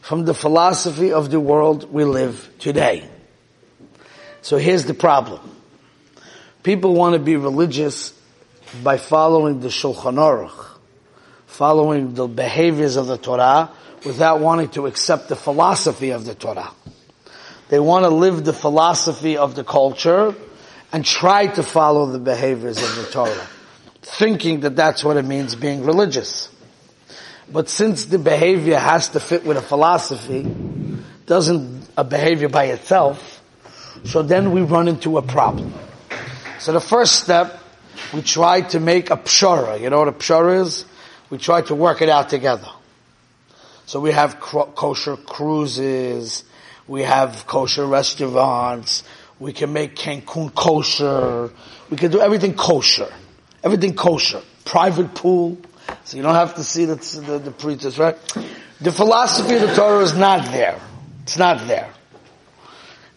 from 0.00 0.24
the 0.24 0.32
philosophy 0.32 1.12
of 1.12 1.30
the 1.30 1.38
world 1.38 1.92
we 1.92 2.04
live 2.04 2.50
today. 2.58 3.06
So 4.40 4.56
here's 4.56 4.86
the 4.86 4.94
problem. 4.94 5.40
People 6.62 6.94
want 6.94 7.12
to 7.12 7.18
be 7.18 7.36
religious 7.36 8.18
by 8.82 8.96
following 8.96 9.60
the 9.60 9.68
Shulchan 9.68 10.16
Aruch, 10.16 10.68
following 11.46 12.14
the 12.14 12.26
behaviors 12.26 12.96
of 12.96 13.08
the 13.08 13.18
Torah 13.18 13.70
without 14.06 14.40
wanting 14.40 14.70
to 14.70 14.86
accept 14.86 15.28
the 15.28 15.36
philosophy 15.36 16.12
of 16.12 16.24
the 16.24 16.34
Torah. 16.34 16.70
They 17.68 17.78
want 17.78 18.04
to 18.04 18.10
live 18.10 18.42
the 18.42 18.54
philosophy 18.54 19.36
of 19.36 19.54
the 19.54 19.64
culture 19.64 20.34
and 20.96 21.04
try 21.04 21.46
to 21.46 21.62
follow 21.62 22.06
the 22.06 22.18
behaviors 22.18 22.82
of 22.82 22.96
the 22.96 23.02
Torah, 23.12 23.46
thinking 24.00 24.60
that 24.60 24.76
that's 24.76 25.04
what 25.04 25.18
it 25.18 25.26
means 25.26 25.54
being 25.54 25.84
religious. 25.84 26.48
But 27.52 27.68
since 27.68 28.06
the 28.06 28.18
behavior 28.18 28.78
has 28.78 29.10
to 29.10 29.20
fit 29.20 29.44
with 29.44 29.58
a 29.58 29.60
philosophy, 29.60 30.50
doesn't 31.26 31.86
a 31.98 32.02
behavior 32.02 32.48
by 32.48 32.68
itself, 32.68 33.42
so 34.04 34.22
then 34.22 34.52
we 34.52 34.62
run 34.62 34.88
into 34.88 35.18
a 35.18 35.22
problem. 35.22 35.74
So 36.60 36.72
the 36.72 36.80
first 36.80 37.22
step, 37.22 37.60
we 38.14 38.22
try 38.22 38.62
to 38.62 38.80
make 38.80 39.10
a 39.10 39.18
pshara. 39.18 39.78
You 39.78 39.90
know 39.90 39.98
what 39.98 40.08
a 40.08 40.12
pshara 40.12 40.62
is? 40.62 40.86
We 41.28 41.36
try 41.36 41.60
to 41.60 41.74
work 41.74 42.00
it 42.00 42.08
out 42.08 42.30
together. 42.30 42.70
So 43.84 44.00
we 44.00 44.12
have 44.12 44.40
kosher 44.40 45.18
cruises, 45.18 46.42
We 46.88 47.02
have 47.02 47.46
kosher 47.46 47.84
restaurants. 47.84 49.02
We 49.38 49.52
can 49.52 49.72
make 49.72 49.96
Cancun 49.96 50.54
kosher. 50.54 51.50
We 51.90 51.96
can 51.96 52.10
do 52.10 52.20
everything 52.20 52.54
kosher. 52.54 53.12
Everything 53.62 53.94
kosher. 53.94 54.42
Private 54.64 55.14
pool. 55.14 55.58
So 56.04 56.16
you 56.16 56.22
don't 56.22 56.34
have 56.34 56.54
to 56.54 56.64
see 56.64 56.84
the, 56.84 56.96
the, 57.26 57.38
the 57.38 57.50
preachers, 57.50 57.98
right? 57.98 58.16
The 58.80 58.92
philosophy 58.92 59.54
of 59.56 59.62
the 59.62 59.74
Torah 59.74 60.02
is 60.02 60.16
not 60.16 60.44
there. 60.46 60.80
It's 61.22 61.38
not 61.38 61.66
there. 61.66 61.90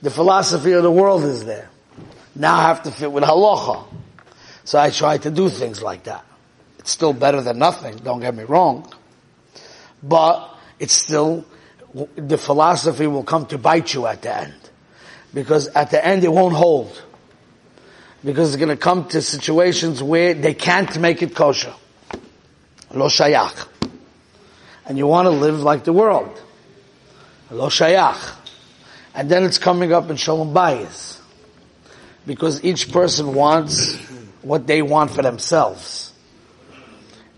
The 0.01 0.09
philosophy 0.09 0.71
of 0.73 0.83
the 0.83 0.91
world 0.91 1.23
is 1.23 1.45
there. 1.45 1.69
Now 2.35 2.55
I 2.55 2.61
have 2.63 2.83
to 2.83 2.91
fit 2.91 3.11
with 3.11 3.23
halacha. 3.23 3.85
So 4.63 4.79
I 4.79 4.91
try 4.91 5.17
to 5.17 5.31
do 5.31 5.49
things 5.49 5.81
like 5.81 6.03
that. 6.03 6.23
It's 6.79 6.91
still 6.91 7.13
better 7.13 7.41
than 7.41 7.59
nothing, 7.59 7.97
don't 7.97 8.19
get 8.19 8.35
me 8.35 8.43
wrong. 8.43 8.91
But 10.01 10.49
it's 10.79 10.93
still, 10.93 11.43
the 12.15 12.37
philosophy 12.37 13.07
will 13.07 13.23
come 13.23 13.45
to 13.47 13.57
bite 13.57 13.93
you 13.93 14.05
at 14.05 14.21
the 14.21 14.35
end. 14.35 14.58
Because 15.33 15.67
at 15.69 15.91
the 15.91 16.03
end 16.03 16.23
it 16.23 16.31
won't 16.31 16.55
hold. 16.55 17.01
Because 18.23 18.49
it's 18.49 18.57
going 18.57 18.69
to 18.69 18.77
come 18.77 19.07
to 19.09 19.21
situations 19.21 20.03
where 20.03 20.33
they 20.33 20.53
can't 20.53 20.99
make 20.99 21.21
it 21.21 21.35
kosher. 21.35 21.73
Lo 22.93 23.07
shayach. 23.07 23.67
And 24.85 24.97
you 24.97 25.07
want 25.07 25.27
to 25.27 25.31
live 25.31 25.61
like 25.61 25.83
the 25.83 25.93
world. 25.93 26.41
Lo 27.51 27.69
shayach. 27.69 28.35
And 29.13 29.29
then 29.29 29.43
it's 29.43 29.57
coming 29.57 29.93
up 29.93 30.09
in 30.09 30.15
shalom 30.15 30.53
bayis. 30.53 31.19
Because 32.25 32.63
each 32.63 32.91
person 32.91 33.33
wants 33.33 33.95
what 34.41 34.67
they 34.67 34.81
want 34.81 35.11
for 35.11 35.21
themselves. 35.21 36.13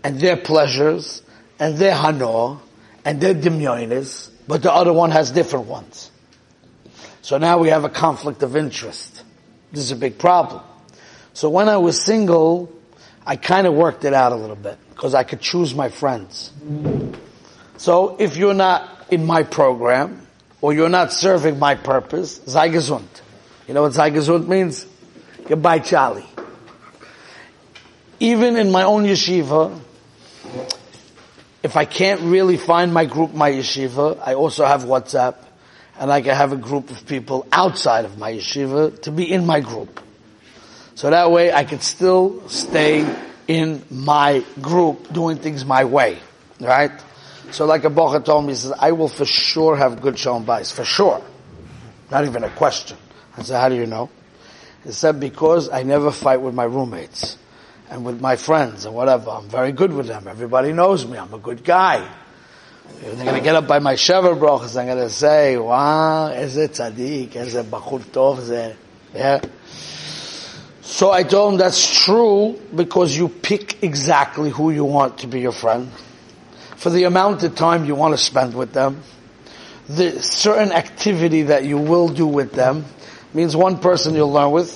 And 0.04 0.20
their 0.20 0.36
pleasures, 0.36 1.22
and 1.58 1.78
their 1.78 1.94
hanor, 1.94 2.60
and 3.04 3.20
their 3.20 3.34
dimyonis, 3.34 4.30
but 4.48 4.62
the 4.62 4.72
other 4.72 4.92
one 4.92 5.10
has 5.10 5.30
different 5.30 5.66
ones. 5.66 6.11
So 7.22 7.38
now 7.38 7.58
we 7.58 7.68
have 7.68 7.84
a 7.84 7.88
conflict 7.88 8.42
of 8.42 8.56
interest. 8.56 9.22
This 9.70 9.84
is 9.84 9.92
a 9.92 9.96
big 9.96 10.18
problem. 10.18 10.60
So 11.34 11.48
when 11.48 11.68
I 11.68 11.76
was 11.76 12.02
single, 12.02 12.70
I 13.24 13.36
kind 13.36 13.68
of 13.68 13.74
worked 13.74 14.04
it 14.04 14.12
out 14.12 14.32
a 14.32 14.36
little 14.36 14.56
bit 14.56 14.76
because 14.90 15.14
I 15.14 15.22
could 15.22 15.40
choose 15.40 15.72
my 15.72 15.88
friends. 15.88 16.52
So 17.76 18.16
if 18.18 18.36
you're 18.36 18.54
not 18.54 19.06
in 19.12 19.24
my 19.24 19.44
program 19.44 20.26
or 20.60 20.72
you're 20.72 20.88
not 20.88 21.12
serving 21.12 21.60
my 21.60 21.76
purpose, 21.76 22.40
sei 22.46 22.68
gesund. 22.70 23.06
You 23.68 23.74
know 23.74 23.82
what 23.82 23.94
sei 23.94 24.10
gesund 24.10 24.48
means? 24.48 24.84
Goodbye, 25.46 25.78
Charlie. 25.78 26.26
Even 28.18 28.56
in 28.56 28.72
my 28.72 28.82
own 28.82 29.04
yeshiva, 29.04 29.78
if 31.62 31.76
I 31.76 31.84
can't 31.84 32.20
really 32.22 32.56
find 32.56 32.92
my 32.92 33.04
group, 33.04 33.32
my 33.32 33.52
yeshiva, 33.52 34.20
I 34.24 34.34
also 34.34 34.64
have 34.64 34.82
WhatsApp 34.82 35.36
and 35.98 36.10
I 36.10 36.22
can 36.22 36.34
have 36.34 36.52
a 36.52 36.56
group 36.56 36.90
of 36.90 37.06
people 37.06 37.46
outside 37.52 38.04
of 38.04 38.18
my 38.18 38.32
yeshiva 38.32 39.00
to 39.02 39.10
be 39.10 39.30
in 39.30 39.46
my 39.46 39.60
group. 39.60 40.00
So 40.94 41.10
that 41.10 41.30
way 41.30 41.52
I 41.52 41.64
can 41.64 41.80
still 41.80 42.48
stay 42.48 43.06
in 43.48 43.82
my 43.90 44.44
group 44.60 45.12
doing 45.12 45.38
things 45.38 45.64
my 45.64 45.84
way. 45.84 46.18
Right? 46.60 46.92
So 47.50 47.66
like 47.66 47.84
a 47.84 47.90
Bocha 47.90 48.24
told 48.24 48.44
me, 48.44 48.52
he 48.52 48.56
says, 48.56 48.72
I 48.72 48.92
will 48.92 49.08
for 49.08 49.24
sure 49.24 49.76
have 49.76 50.00
good 50.00 50.18
shalom 50.18 50.46
bayis. 50.46 50.72
For 50.72 50.84
sure. 50.84 51.22
Not 52.10 52.24
even 52.24 52.44
a 52.44 52.50
question. 52.50 52.96
I 53.36 53.42
said, 53.42 53.60
how 53.60 53.68
do 53.68 53.74
you 53.74 53.86
know? 53.86 54.10
He 54.84 54.92
said, 54.92 55.20
because 55.20 55.68
I 55.68 55.82
never 55.82 56.10
fight 56.10 56.40
with 56.40 56.54
my 56.54 56.64
roommates 56.64 57.38
and 57.90 58.04
with 58.04 58.20
my 58.20 58.36
friends 58.36 58.84
and 58.84 58.94
whatever. 58.94 59.30
I'm 59.30 59.48
very 59.48 59.72
good 59.72 59.92
with 59.92 60.06
them. 60.06 60.26
Everybody 60.28 60.72
knows 60.72 61.06
me. 61.06 61.18
I'm 61.18 61.32
a 61.32 61.38
good 61.38 61.62
guy. 61.64 62.08
They're 63.00 63.24
going 63.24 63.36
to 63.36 63.40
get 63.40 63.56
up 63.56 63.66
by 63.66 63.80
my 63.80 63.94
Sheva 63.94 64.38
brachas. 64.38 64.78
I'm 64.78 64.86
going 64.86 64.98
to 64.98 65.10
say, 65.10 65.56
wow, 65.56 66.28
is 66.28 66.56
it 66.56 66.72
tzaddik, 66.72 67.34
is 67.34 67.54
it 67.54 67.66
bachur 67.66 68.00
tov, 68.00 68.76
yeah. 69.14 69.40
So 70.82 71.10
I 71.10 71.22
told 71.22 71.54
him 71.54 71.58
that's 71.58 72.04
true 72.04 72.60
because 72.74 73.16
you 73.16 73.28
pick 73.28 73.82
exactly 73.82 74.50
who 74.50 74.70
you 74.70 74.84
want 74.84 75.18
to 75.18 75.26
be 75.26 75.40
your 75.40 75.52
friend. 75.52 75.90
For 76.76 76.90
the 76.90 77.04
amount 77.04 77.42
of 77.42 77.54
time 77.54 77.84
you 77.86 77.94
want 77.94 78.14
to 78.14 78.18
spend 78.18 78.54
with 78.54 78.72
them. 78.72 79.02
The 79.88 80.22
certain 80.22 80.70
activity 80.70 81.42
that 81.44 81.64
you 81.64 81.78
will 81.78 82.08
do 82.08 82.26
with 82.26 82.52
them 82.52 82.84
means 83.34 83.56
one 83.56 83.78
person 83.78 84.14
you'll 84.14 84.30
learn 84.32 84.52
with, 84.52 84.70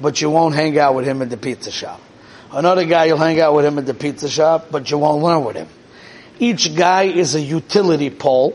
but 0.00 0.20
you 0.20 0.30
won't 0.30 0.54
hang 0.54 0.78
out 0.78 0.94
with 0.94 1.06
him 1.06 1.22
at 1.22 1.30
the 1.30 1.36
pizza 1.36 1.70
shop. 1.70 2.00
Another 2.52 2.84
guy 2.84 3.06
you'll 3.06 3.16
hang 3.16 3.40
out 3.40 3.54
with 3.54 3.64
him 3.64 3.78
at 3.78 3.86
the 3.86 3.94
pizza 3.94 4.28
shop, 4.28 4.66
but 4.70 4.90
you 4.90 4.98
won't 4.98 5.22
learn 5.22 5.44
with 5.44 5.56
him. 5.56 5.68
Each 6.40 6.74
guy 6.74 7.02
is 7.02 7.34
a 7.34 7.40
utility 7.40 8.08
pole 8.08 8.52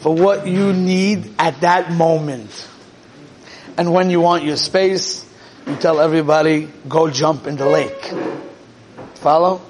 for 0.00 0.14
what 0.14 0.46
you 0.46 0.74
need 0.74 1.34
at 1.38 1.62
that 1.62 1.90
moment. 1.90 2.68
And 3.78 3.94
when 3.94 4.10
you 4.10 4.20
want 4.20 4.44
your 4.44 4.58
space, 4.58 5.26
you 5.66 5.76
tell 5.76 5.98
everybody, 5.98 6.68
go 6.86 7.10
jump 7.10 7.46
in 7.46 7.56
the 7.56 7.66
lake. 7.66 8.12
Follow? 9.14 9.62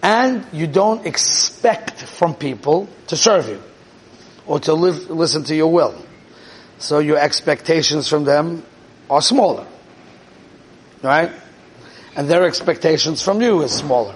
And 0.00 0.46
you 0.52 0.68
don't 0.68 1.04
expect 1.04 2.00
from 2.00 2.34
people 2.34 2.88
to 3.08 3.16
serve 3.16 3.48
you 3.48 3.60
or 4.46 4.60
to 4.60 4.74
live, 4.74 5.10
listen 5.10 5.42
to 5.44 5.56
your 5.56 5.72
will. 5.72 6.00
So 6.78 7.00
your 7.00 7.18
expectations 7.18 8.08
from 8.08 8.22
them 8.22 8.64
are 9.10 9.20
smaller. 9.20 9.66
Right? 11.02 11.32
And 12.14 12.28
their 12.28 12.44
expectations 12.44 13.22
from 13.22 13.42
you 13.42 13.62
is 13.62 13.72
smaller. 13.72 14.14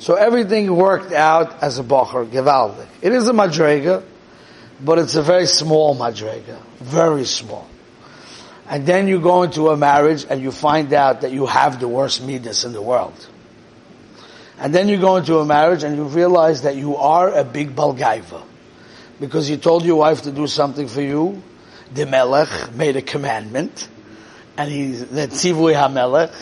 So 0.00 0.14
everything 0.14 0.74
worked 0.74 1.12
out 1.12 1.62
as 1.62 1.78
a 1.78 1.84
bocher, 1.84 2.26
gewaldig. 2.26 2.86
It 3.02 3.12
is 3.12 3.28
a 3.28 3.32
madrega, 3.32 4.02
but 4.82 4.98
it's 4.98 5.14
a 5.14 5.22
very 5.22 5.44
small 5.44 5.94
madrega. 5.94 6.58
Very 6.78 7.26
small. 7.26 7.68
And 8.66 8.86
then 8.86 9.08
you 9.08 9.20
go 9.20 9.42
into 9.42 9.68
a 9.68 9.76
marriage 9.76 10.24
and 10.30 10.40
you 10.40 10.52
find 10.52 10.90
out 10.94 11.20
that 11.20 11.32
you 11.32 11.44
have 11.44 11.80
the 11.80 11.86
worst 11.86 12.24
midas 12.24 12.64
in 12.64 12.72
the 12.72 12.80
world. 12.80 13.28
And 14.58 14.74
then 14.74 14.88
you 14.88 14.98
go 14.98 15.16
into 15.16 15.38
a 15.38 15.44
marriage 15.44 15.82
and 15.82 15.94
you 15.94 16.04
realize 16.04 16.62
that 16.62 16.76
you 16.76 16.96
are 16.96 17.28
a 17.28 17.44
big 17.44 17.76
balgaiva. 17.76 18.42
Because 19.20 19.50
you 19.50 19.58
told 19.58 19.84
your 19.84 19.96
wife 19.96 20.22
to 20.22 20.32
do 20.32 20.46
something 20.46 20.88
for 20.88 21.02
you. 21.02 21.42
The 21.92 22.06
melech 22.06 22.72
made 22.72 22.96
a 22.96 23.02
commandment. 23.02 23.86
And 24.56 24.70
he, 24.70 24.92
the 24.92 25.28
tzivui 25.28 25.74
hamelech. 25.74 26.34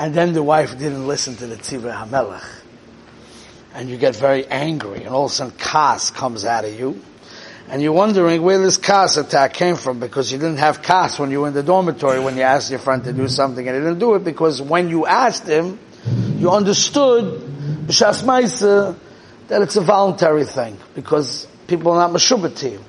And 0.00 0.12
then 0.14 0.32
the 0.32 0.42
wife 0.42 0.76
didn't 0.76 1.06
listen 1.06 1.36
to 1.36 1.46
the 1.46 1.56
tzivui 1.56 1.94
hamelech. 1.94 2.57
And 3.74 3.88
you 3.88 3.96
get 3.96 4.16
very 4.16 4.46
angry 4.46 5.04
and 5.04 5.08
all 5.08 5.26
of 5.26 5.30
a 5.30 5.34
sudden 5.34 5.56
kas 5.56 6.10
comes 6.10 6.44
out 6.44 6.64
of 6.64 6.78
you 6.78 7.00
and 7.70 7.82
you're 7.82 7.92
wondering 7.92 8.40
where 8.42 8.58
this 8.58 8.78
kas 8.78 9.16
attack 9.18 9.52
came 9.52 9.76
from 9.76 10.00
because 10.00 10.32
you 10.32 10.38
didn't 10.38 10.58
have 10.58 10.82
kas 10.82 11.18
when 11.18 11.30
you 11.30 11.42
were 11.42 11.48
in 11.48 11.54
the 11.54 11.62
dormitory 11.62 12.18
when 12.18 12.36
you 12.36 12.42
asked 12.42 12.70
your 12.70 12.78
friend 12.78 13.04
to 13.04 13.12
do 13.12 13.28
something 13.28 13.66
and 13.66 13.76
he 13.76 13.82
didn't 13.82 13.98
do 13.98 14.14
it 14.14 14.24
because 14.24 14.62
when 14.62 14.88
you 14.88 15.06
asked 15.06 15.46
him, 15.46 15.78
you 16.36 16.50
understood 16.50 17.42
b'shas 17.86 18.22
ma'isa 18.22 18.96
that 19.48 19.62
it's 19.62 19.76
a 19.76 19.82
voluntary 19.82 20.44
thing 20.44 20.78
because 20.94 21.46
people 21.66 21.92
are 21.92 22.08
not 22.08 22.10
meshubah 22.10 22.56
to 22.56 22.70
you. 22.70 22.84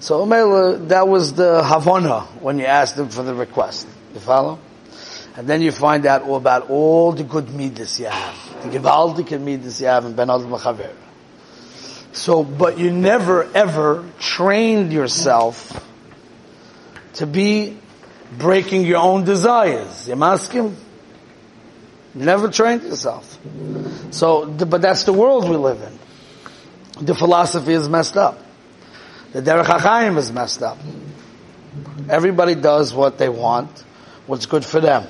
So 0.00 0.24
Umela, 0.24 0.88
that 0.88 1.08
was 1.08 1.34
the 1.34 1.62
havana 1.62 2.20
when 2.40 2.58
you 2.58 2.64
asked 2.64 2.96
him 2.96 3.08
for 3.08 3.22
the 3.22 3.34
request. 3.34 3.86
You 4.14 4.20
follow? 4.20 4.58
And 5.36 5.46
then 5.46 5.62
you 5.62 5.70
find 5.70 6.04
out 6.06 6.22
all 6.22 6.36
about 6.36 6.70
all 6.70 7.12
the 7.12 7.24
good 7.24 7.50
midas 7.50 8.00
you 8.00 8.06
have, 8.06 8.62
the 8.62 8.78
gewaldige 8.78 9.40
midas 9.40 9.80
you 9.80 9.86
have 9.86 10.04
in 10.04 10.14
Ben 10.14 10.30
Adam 10.30 10.50
so, 12.18 12.42
but 12.42 12.78
you 12.78 12.90
never 12.90 13.44
ever 13.54 14.04
trained 14.18 14.92
yourself 14.92 15.84
to 17.14 17.26
be 17.26 17.76
breaking 18.36 18.82
your 18.82 18.98
own 18.98 19.24
desires. 19.24 20.08
You 20.08 20.14
maskim? 20.14 20.74
Never 22.14 22.48
trained 22.48 22.82
yourself. 22.82 23.38
So, 24.10 24.46
but 24.46 24.82
that's 24.82 25.04
the 25.04 25.12
world 25.12 25.48
we 25.48 25.56
live 25.56 25.80
in. 25.80 27.06
The 27.06 27.14
philosophy 27.14 27.72
is 27.72 27.88
messed 27.88 28.16
up. 28.16 28.42
The 29.32 29.42
Derech 29.42 29.66
HaChaim 29.66 30.16
is 30.16 30.32
messed 30.32 30.62
up. 30.62 30.78
Everybody 32.08 32.56
does 32.56 32.92
what 32.92 33.18
they 33.18 33.28
want, 33.28 33.70
what's 34.26 34.46
good 34.46 34.64
for 34.64 34.80
them. 34.80 35.06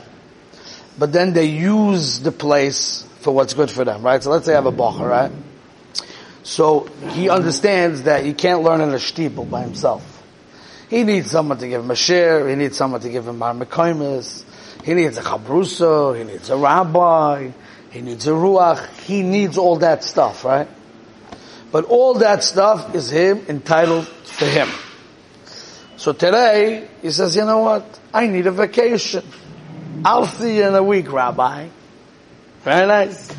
But 0.99 1.13
then 1.13 1.33
they 1.33 1.47
use 1.47 2.21
the 2.21 2.33
place 2.33 3.07
for 3.21 3.33
what's 3.35 3.55
good 3.55 3.71
for 3.71 3.85
them, 3.85 4.03
right? 4.03 4.23
So 4.23 4.31
let's 4.31 4.47
say 4.47 4.53
I 4.53 4.57
have 4.57 4.67
a 4.67 4.73
bacher, 4.73 5.09
right? 5.09 5.33
So 6.43 6.89
he 7.11 7.29
understands 7.29 8.03
that 8.05 8.25
he 8.25 8.33
can't 8.33 8.63
learn 8.63 8.81
in 8.81 8.91
a 8.91 8.95
shtibel 8.95 9.49
by 9.49 9.63
himself. 9.63 10.15
He 10.89 11.05
needs 11.05 11.31
someone 11.31 11.59
to 11.59 11.69
give 11.69 11.83
him 11.83 11.91
a 11.91 11.97
share. 11.97 12.49
He 12.49 12.55
needs 12.55 12.77
someone 12.77 13.01
to 13.03 13.11
give 13.11 13.29
him 13.29 13.39
marmekaimis. 13.39 14.45
He 14.85 14.95
needs 14.95 15.19
a 15.19 15.23
chabruso. 15.23 16.17
He 16.17 16.25
needs 16.25 16.49
a 16.49 16.57
rabbi. 16.57 17.51
He 17.91 18.01
needs 18.01 18.27
a 18.27 18.31
ruach. 18.31 18.89
He 19.03 19.23
needs 19.23 19.59
all 19.59 19.77
that 19.77 20.03
stuff, 20.03 20.45
right? 20.45 20.69
But 21.71 21.85
all 21.85 22.15
that 22.15 22.43
stuff 22.43 22.95
is 22.95 23.11
him 23.11 23.45
entitled 23.49 24.11
to 24.39 24.45
him. 24.47 24.69
So 25.97 26.13
today 26.13 26.89
he 27.03 27.11
says, 27.11 27.37
you 27.37 27.45
know 27.45 27.59
what? 27.59 28.01
I 28.15 28.27
need 28.27 28.47
a 28.47 28.53
vacation. 28.53 29.25
I'll 30.05 30.27
see 30.27 30.57
you 30.59 30.67
in 30.67 30.75
a 30.75 30.83
week, 30.83 31.11
Rabbi. 31.13 31.69
Very 32.63 32.87
nice. 32.87 33.35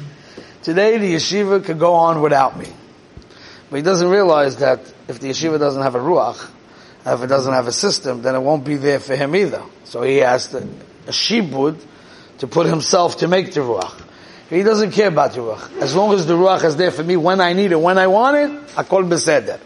Today 0.61 0.97
the 0.97 1.13
yeshiva 1.13 1.63
could 1.63 1.79
go 1.79 1.93
on 1.93 2.21
without 2.21 2.57
me. 2.57 2.67
But 3.69 3.77
he 3.77 3.81
doesn't 3.81 4.09
realize 4.09 4.57
that 4.57 4.81
if 5.07 5.19
the 5.19 5.29
yeshiva 5.29 5.59
doesn't 5.59 5.81
have 5.81 5.95
a 5.95 5.99
ruach, 5.99 6.49
if 7.05 7.23
it 7.23 7.27
doesn't 7.27 7.53
have 7.53 7.67
a 7.67 7.71
system, 7.71 8.21
then 8.21 8.35
it 8.35 8.39
won't 8.39 8.65
be 8.65 8.75
there 8.75 8.99
for 8.99 9.15
him 9.15 9.35
either. 9.35 9.63
So 9.85 10.01
he 10.01 10.17
has 10.17 10.49
to, 10.49 10.57
a 11.07 11.11
shibud 11.11 11.79
to 12.39 12.47
put 12.47 12.65
himself 12.65 13.17
to 13.17 13.27
make 13.27 13.53
the 13.53 13.61
ruach. 13.61 14.01
He 14.49 14.63
doesn't 14.63 14.91
care 14.91 15.07
about 15.07 15.33
the 15.33 15.41
ruach. 15.41 15.77
As 15.79 15.95
long 15.95 16.13
as 16.13 16.25
the 16.25 16.33
ruach 16.33 16.63
is 16.63 16.75
there 16.75 16.91
for 16.91 17.03
me 17.03 17.15
when 17.15 17.39
I 17.39 17.53
need 17.53 17.71
it, 17.71 17.79
when 17.79 17.97
I 17.97 18.07
want 18.07 18.37
it, 18.37 18.67
akol 18.75 19.07
beseder. 19.07 19.59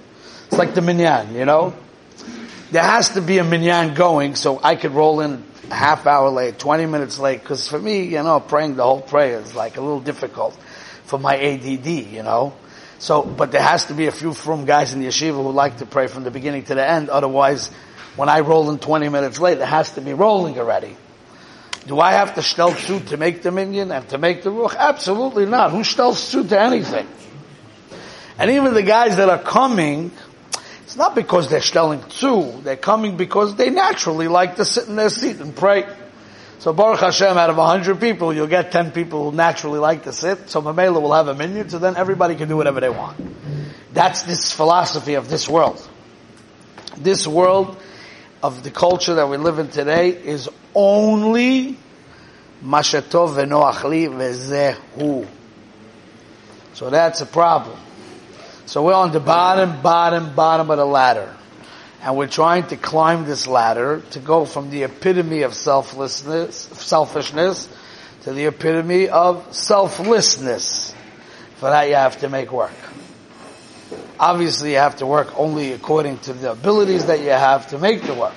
It's 0.47 0.57
like 0.57 0.75
the 0.75 0.81
minyan, 0.81 1.33
you 1.33 1.45
know? 1.45 1.73
There 2.71 2.83
has 2.83 3.11
to 3.11 3.21
be 3.21 3.37
a 3.37 3.43
minyan 3.43 3.93
going 3.93 4.35
so 4.35 4.59
I 4.61 4.75
could 4.75 4.91
roll 4.91 5.21
in 5.21 5.43
a 5.73 5.75
half 5.75 6.05
hour 6.05 6.29
late, 6.29 6.59
20 6.59 6.85
minutes 6.85 7.17
late, 7.19 7.41
because 7.41 7.67
for 7.67 7.79
me, 7.79 8.03
you 8.03 8.21
know, 8.23 8.39
praying 8.39 8.75
the 8.75 8.83
whole 8.83 9.01
prayer 9.01 9.39
is 9.39 9.55
like 9.55 9.77
a 9.77 9.81
little 9.81 9.99
difficult 9.99 10.53
for 11.05 11.17
my 11.17 11.35
ADD, 11.35 11.87
you 11.87 12.23
know? 12.23 12.53
So, 12.99 13.23
but 13.23 13.51
there 13.51 13.61
has 13.61 13.85
to 13.85 13.93
be 13.93 14.05
a 14.07 14.11
few 14.11 14.33
from 14.33 14.65
guys 14.65 14.93
in 14.93 15.01
the 15.01 15.07
yeshiva 15.07 15.43
who 15.43 15.51
like 15.51 15.77
to 15.77 15.85
pray 15.85 16.07
from 16.07 16.23
the 16.23 16.31
beginning 16.31 16.63
to 16.65 16.75
the 16.75 16.87
end. 16.87 17.09
Otherwise, 17.09 17.69
when 18.15 18.29
I 18.29 18.41
roll 18.41 18.69
in 18.69 18.77
20 18.77 19.09
minutes 19.09 19.39
late, 19.39 19.57
it 19.57 19.67
has 19.67 19.91
to 19.93 20.01
be 20.01 20.13
rolling 20.13 20.57
already. 20.59 20.95
Do 21.87 21.99
I 21.99 22.13
have 22.13 22.35
to 22.35 22.41
stel 22.41 22.71
zu 22.71 22.99
to 23.11 23.17
make 23.17 23.41
the 23.41 23.51
minyan 23.51 23.91
and 23.91 24.07
to 24.09 24.17
make 24.17 24.43
the 24.43 24.51
ruach? 24.51 24.77
Absolutely 24.77 25.45
not. 25.47 25.71
Who 25.71 25.83
stels 25.83 26.25
zu 26.29 26.47
to 26.47 26.61
anything? 26.61 27.07
And 28.37 28.51
even 28.51 28.73
the 28.73 28.83
guys 28.83 29.17
that 29.17 29.27
are 29.27 29.41
coming, 29.41 30.11
it's 30.83 30.95
not 30.95 31.15
because 31.15 31.49
they're 31.49 31.61
shelling 31.61 32.03
zu. 32.09 32.61
They're 32.63 32.75
coming 32.75 33.17
because 33.17 33.55
they 33.55 33.69
naturally 33.69 34.27
like 34.27 34.57
to 34.57 34.65
sit 34.65 34.87
in 34.87 34.95
their 34.95 35.09
seat 35.09 35.39
and 35.39 35.55
pray. 35.55 35.85
So 36.59 36.71
Baruch 36.71 36.99
Hashem, 36.99 37.37
out 37.37 37.49
of 37.49 37.57
a 37.57 37.65
hundred 37.65 37.99
people, 37.99 38.33
you'll 38.33 38.47
get 38.47 38.71
ten 38.71 38.91
people 38.91 39.29
who 39.29 39.35
naturally 39.35 39.79
like 39.79 40.03
to 40.03 40.13
sit. 40.13 40.49
So 40.49 40.61
Mamela 40.61 41.01
will 41.01 41.13
have 41.13 41.27
a 41.27 41.35
minyan, 41.35 41.69
so 41.69 41.79
then 41.79 41.97
everybody 41.97 42.35
can 42.35 42.47
do 42.47 42.55
whatever 42.55 42.79
they 42.79 42.89
want. 42.89 43.17
That's 43.93 44.23
this 44.23 44.51
philosophy 44.51 45.15
of 45.15 45.29
this 45.29 45.49
world. 45.49 45.85
This 46.97 47.27
world 47.27 47.77
of 48.41 48.63
the 48.63 48.71
culture 48.71 49.15
that 49.15 49.27
we 49.27 49.37
live 49.37 49.59
in 49.59 49.69
today 49.69 50.09
is 50.09 50.49
only 50.73 51.77
mashatov 52.63 53.35
v'noachli 53.35 54.07
v'zehu. 54.09 55.27
So 56.73 56.89
that's 56.89 57.21
a 57.21 57.25
problem. 57.25 57.77
So 58.65 58.83
we're 58.83 58.93
on 58.93 59.11
the 59.11 59.19
bottom, 59.19 59.81
bottom, 59.81 60.35
bottom 60.35 60.71
of 60.71 60.77
the 60.77 60.85
ladder. 60.85 61.35
And 62.01 62.17
we're 62.17 62.27
trying 62.27 62.67
to 62.67 62.77
climb 62.77 63.25
this 63.25 63.45
ladder 63.45 64.01
to 64.11 64.19
go 64.19 64.45
from 64.45 64.69
the 64.69 64.83
epitome 64.83 65.41
of 65.43 65.53
selflessness, 65.53 66.55
selfishness 66.55 67.69
to 68.23 68.33
the 68.33 68.45
epitome 68.45 69.09
of 69.09 69.53
selflessness. 69.55 70.93
For 71.57 71.69
that 71.69 71.89
you 71.89 71.95
have 71.95 72.19
to 72.19 72.29
make 72.29 72.51
work. 72.51 72.73
Obviously 74.19 74.71
you 74.71 74.77
have 74.77 74.97
to 74.97 75.05
work 75.05 75.37
only 75.37 75.73
according 75.73 76.19
to 76.19 76.33
the 76.33 76.51
abilities 76.51 77.07
that 77.07 77.19
you 77.19 77.29
have 77.29 77.67
to 77.69 77.77
make 77.77 78.01
the 78.03 78.13
work. 78.13 78.33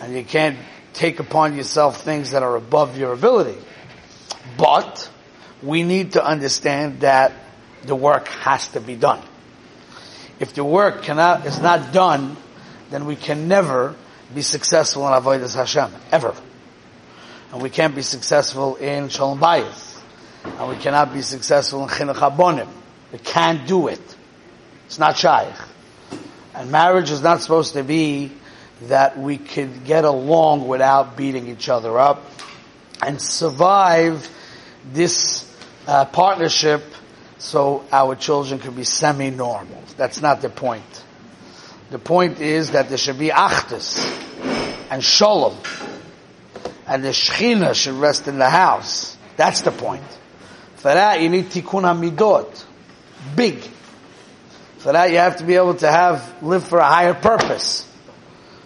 And 0.00 0.14
you 0.14 0.24
can't 0.24 0.58
take 0.94 1.20
upon 1.20 1.54
yourself 1.54 2.02
things 2.02 2.30
that 2.30 2.42
are 2.42 2.56
above 2.56 2.98
your 2.98 3.12
ability. 3.12 3.58
But 4.56 5.10
we 5.62 5.82
need 5.82 6.12
to 6.12 6.24
understand 6.24 7.00
that 7.00 7.32
the 7.84 7.94
work 7.94 8.28
has 8.28 8.68
to 8.68 8.80
be 8.80 8.96
done. 8.96 9.22
If 10.38 10.54
the 10.54 10.64
work 10.64 11.02
cannot, 11.02 11.46
is 11.46 11.60
not 11.60 11.92
done, 11.92 12.36
then 12.90 13.06
we 13.06 13.16
can 13.16 13.48
never 13.48 13.94
be 14.34 14.42
successful 14.42 15.06
in 15.06 15.12
Avodah 15.12 15.54
Hashem. 15.54 15.90
Ever. 16.12 16.34
And 17.52 17.62
we 17.62 17.70
can't 17.70 17.94
be 17.94 18.02
successful 18.02 18.76
in 18.76 19.08
Shalom 19.08 19.40
Bayis. 19.40 20.00
And 20.44 20.68
we 20.68 20.76
cannot 20.76 21.12
be 21.12 21.22
successful 21.22 21.82
in 21.82 21.88
Chinuch 21.88 22.14
Abonim. 22.14 22.68
We 23.12 23.18
can't 23.18 23.66
do 23.66 23.88
it. 23.88 24.00
It's 24.86 24.98
not 24.98 25.16
shayach. 25.16 25.66
And 26.54 26.70
marriage 26.70 27.10
is 27.10 27.22
not 27.22 27.40
supposed 27.40 27.74
to 27.74 27.82
be 27.82 28.32
that 28.82 29.18
we 29.18 29.38
could 29.38 29.84
get 29.84 30.04
along 30.04 30.68
without 30.68 31.16
beating 31.16 31.48
each 31.48 31.68
other 31.68 31.98
up 31.98 32.24
and 33.02 33.20
survive 33.20 34.28
this 34.92 35.44
uh, 35.86 36.04
partnership 36.06 36.82
so 37.38 37.84
our 37.92 38.14
children 38.16 38.60
can 38.60 38.74
be 38.74 38.84
semi-normal. 38.84 39.82
That's 39.96 40.20
not 40.20 40.42
the 40.42 40.48
point. 40.48 41.04
The 41.90 41.98
point 41.98 42.40
is 42.40 42.72
that 42.72 42.88
there 42.88 42.98
should 42.98 43.18
be 43.18 43.28
achdus 43.28 44.04
and 44.90 45.02
shalom, 45.02 45.56
and 46.86 47.04
the 47.04 47.10
shechina 47.10 47.74
should 47.74 47.94
rest 47.94 48.28
in 48.28 48.38
the 48.38 48.50
house. 48.50 49.16
That's 49.36 49.62
the 49.62 49.70
point. 49.70 50.04
For 50.76 50.94
that, 50.94 51.20
you 51.20 51.28
need 51.28 51.46
tikkun 51.46 51.82
hamidot, 51.82 52.64
big. 53.34 53.58
For 54.78 54.92
that, 54.92 55.10
you 55.10 55.16
have 55.18 55.36
to 55.38 55.44
be 55.44 55.54
able 55.54 55.74
to 55.76 55.90
have 55.90 56.42
live 56.42 56.64
for 56.64 56.78
a 56.78 56.86
higher 56.86 57.14
purpose. 57.14 57.86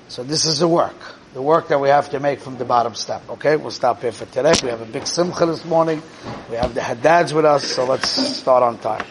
So 0.09 0.23
this 0.23 0.45
is 0.45 0.59
the 0.59 0.69
work, 0.69 0.97
the 1.33 1.43
work 1.43 1.69
that 1.69 1.81
we 1.81 1.89
have 1.89 2.11
to 2.11 2.21
make 2.21 2.41
from 2.41 2.59
the 2.59 2.65
bottom 2.65 2.95
step. 2.95 3.23
Okay, 3.31 3.57
we'll 3.57 3.71
stop 3.71 4.01
here 4.03 4.13
for 4.13 4.27
today. 4.27 4.53
We 4.63 4.69
have 4.69 4.83
a 4.83 4.87
big 4.87 5.07
simcha 5.07 5.47
this 5.47 5.65
morning. 5.65 6.03
We 6.51 6.57
have 6.57 6.75
the 6.75 6.81
hadads 6.81 7.33
with 7.33 7.45
us, 7.45 7.65
so 7.65 7.87
let's 7.87 8.09
start 8.09 8.63
on 8.63 8.79
time. 8.79 9.05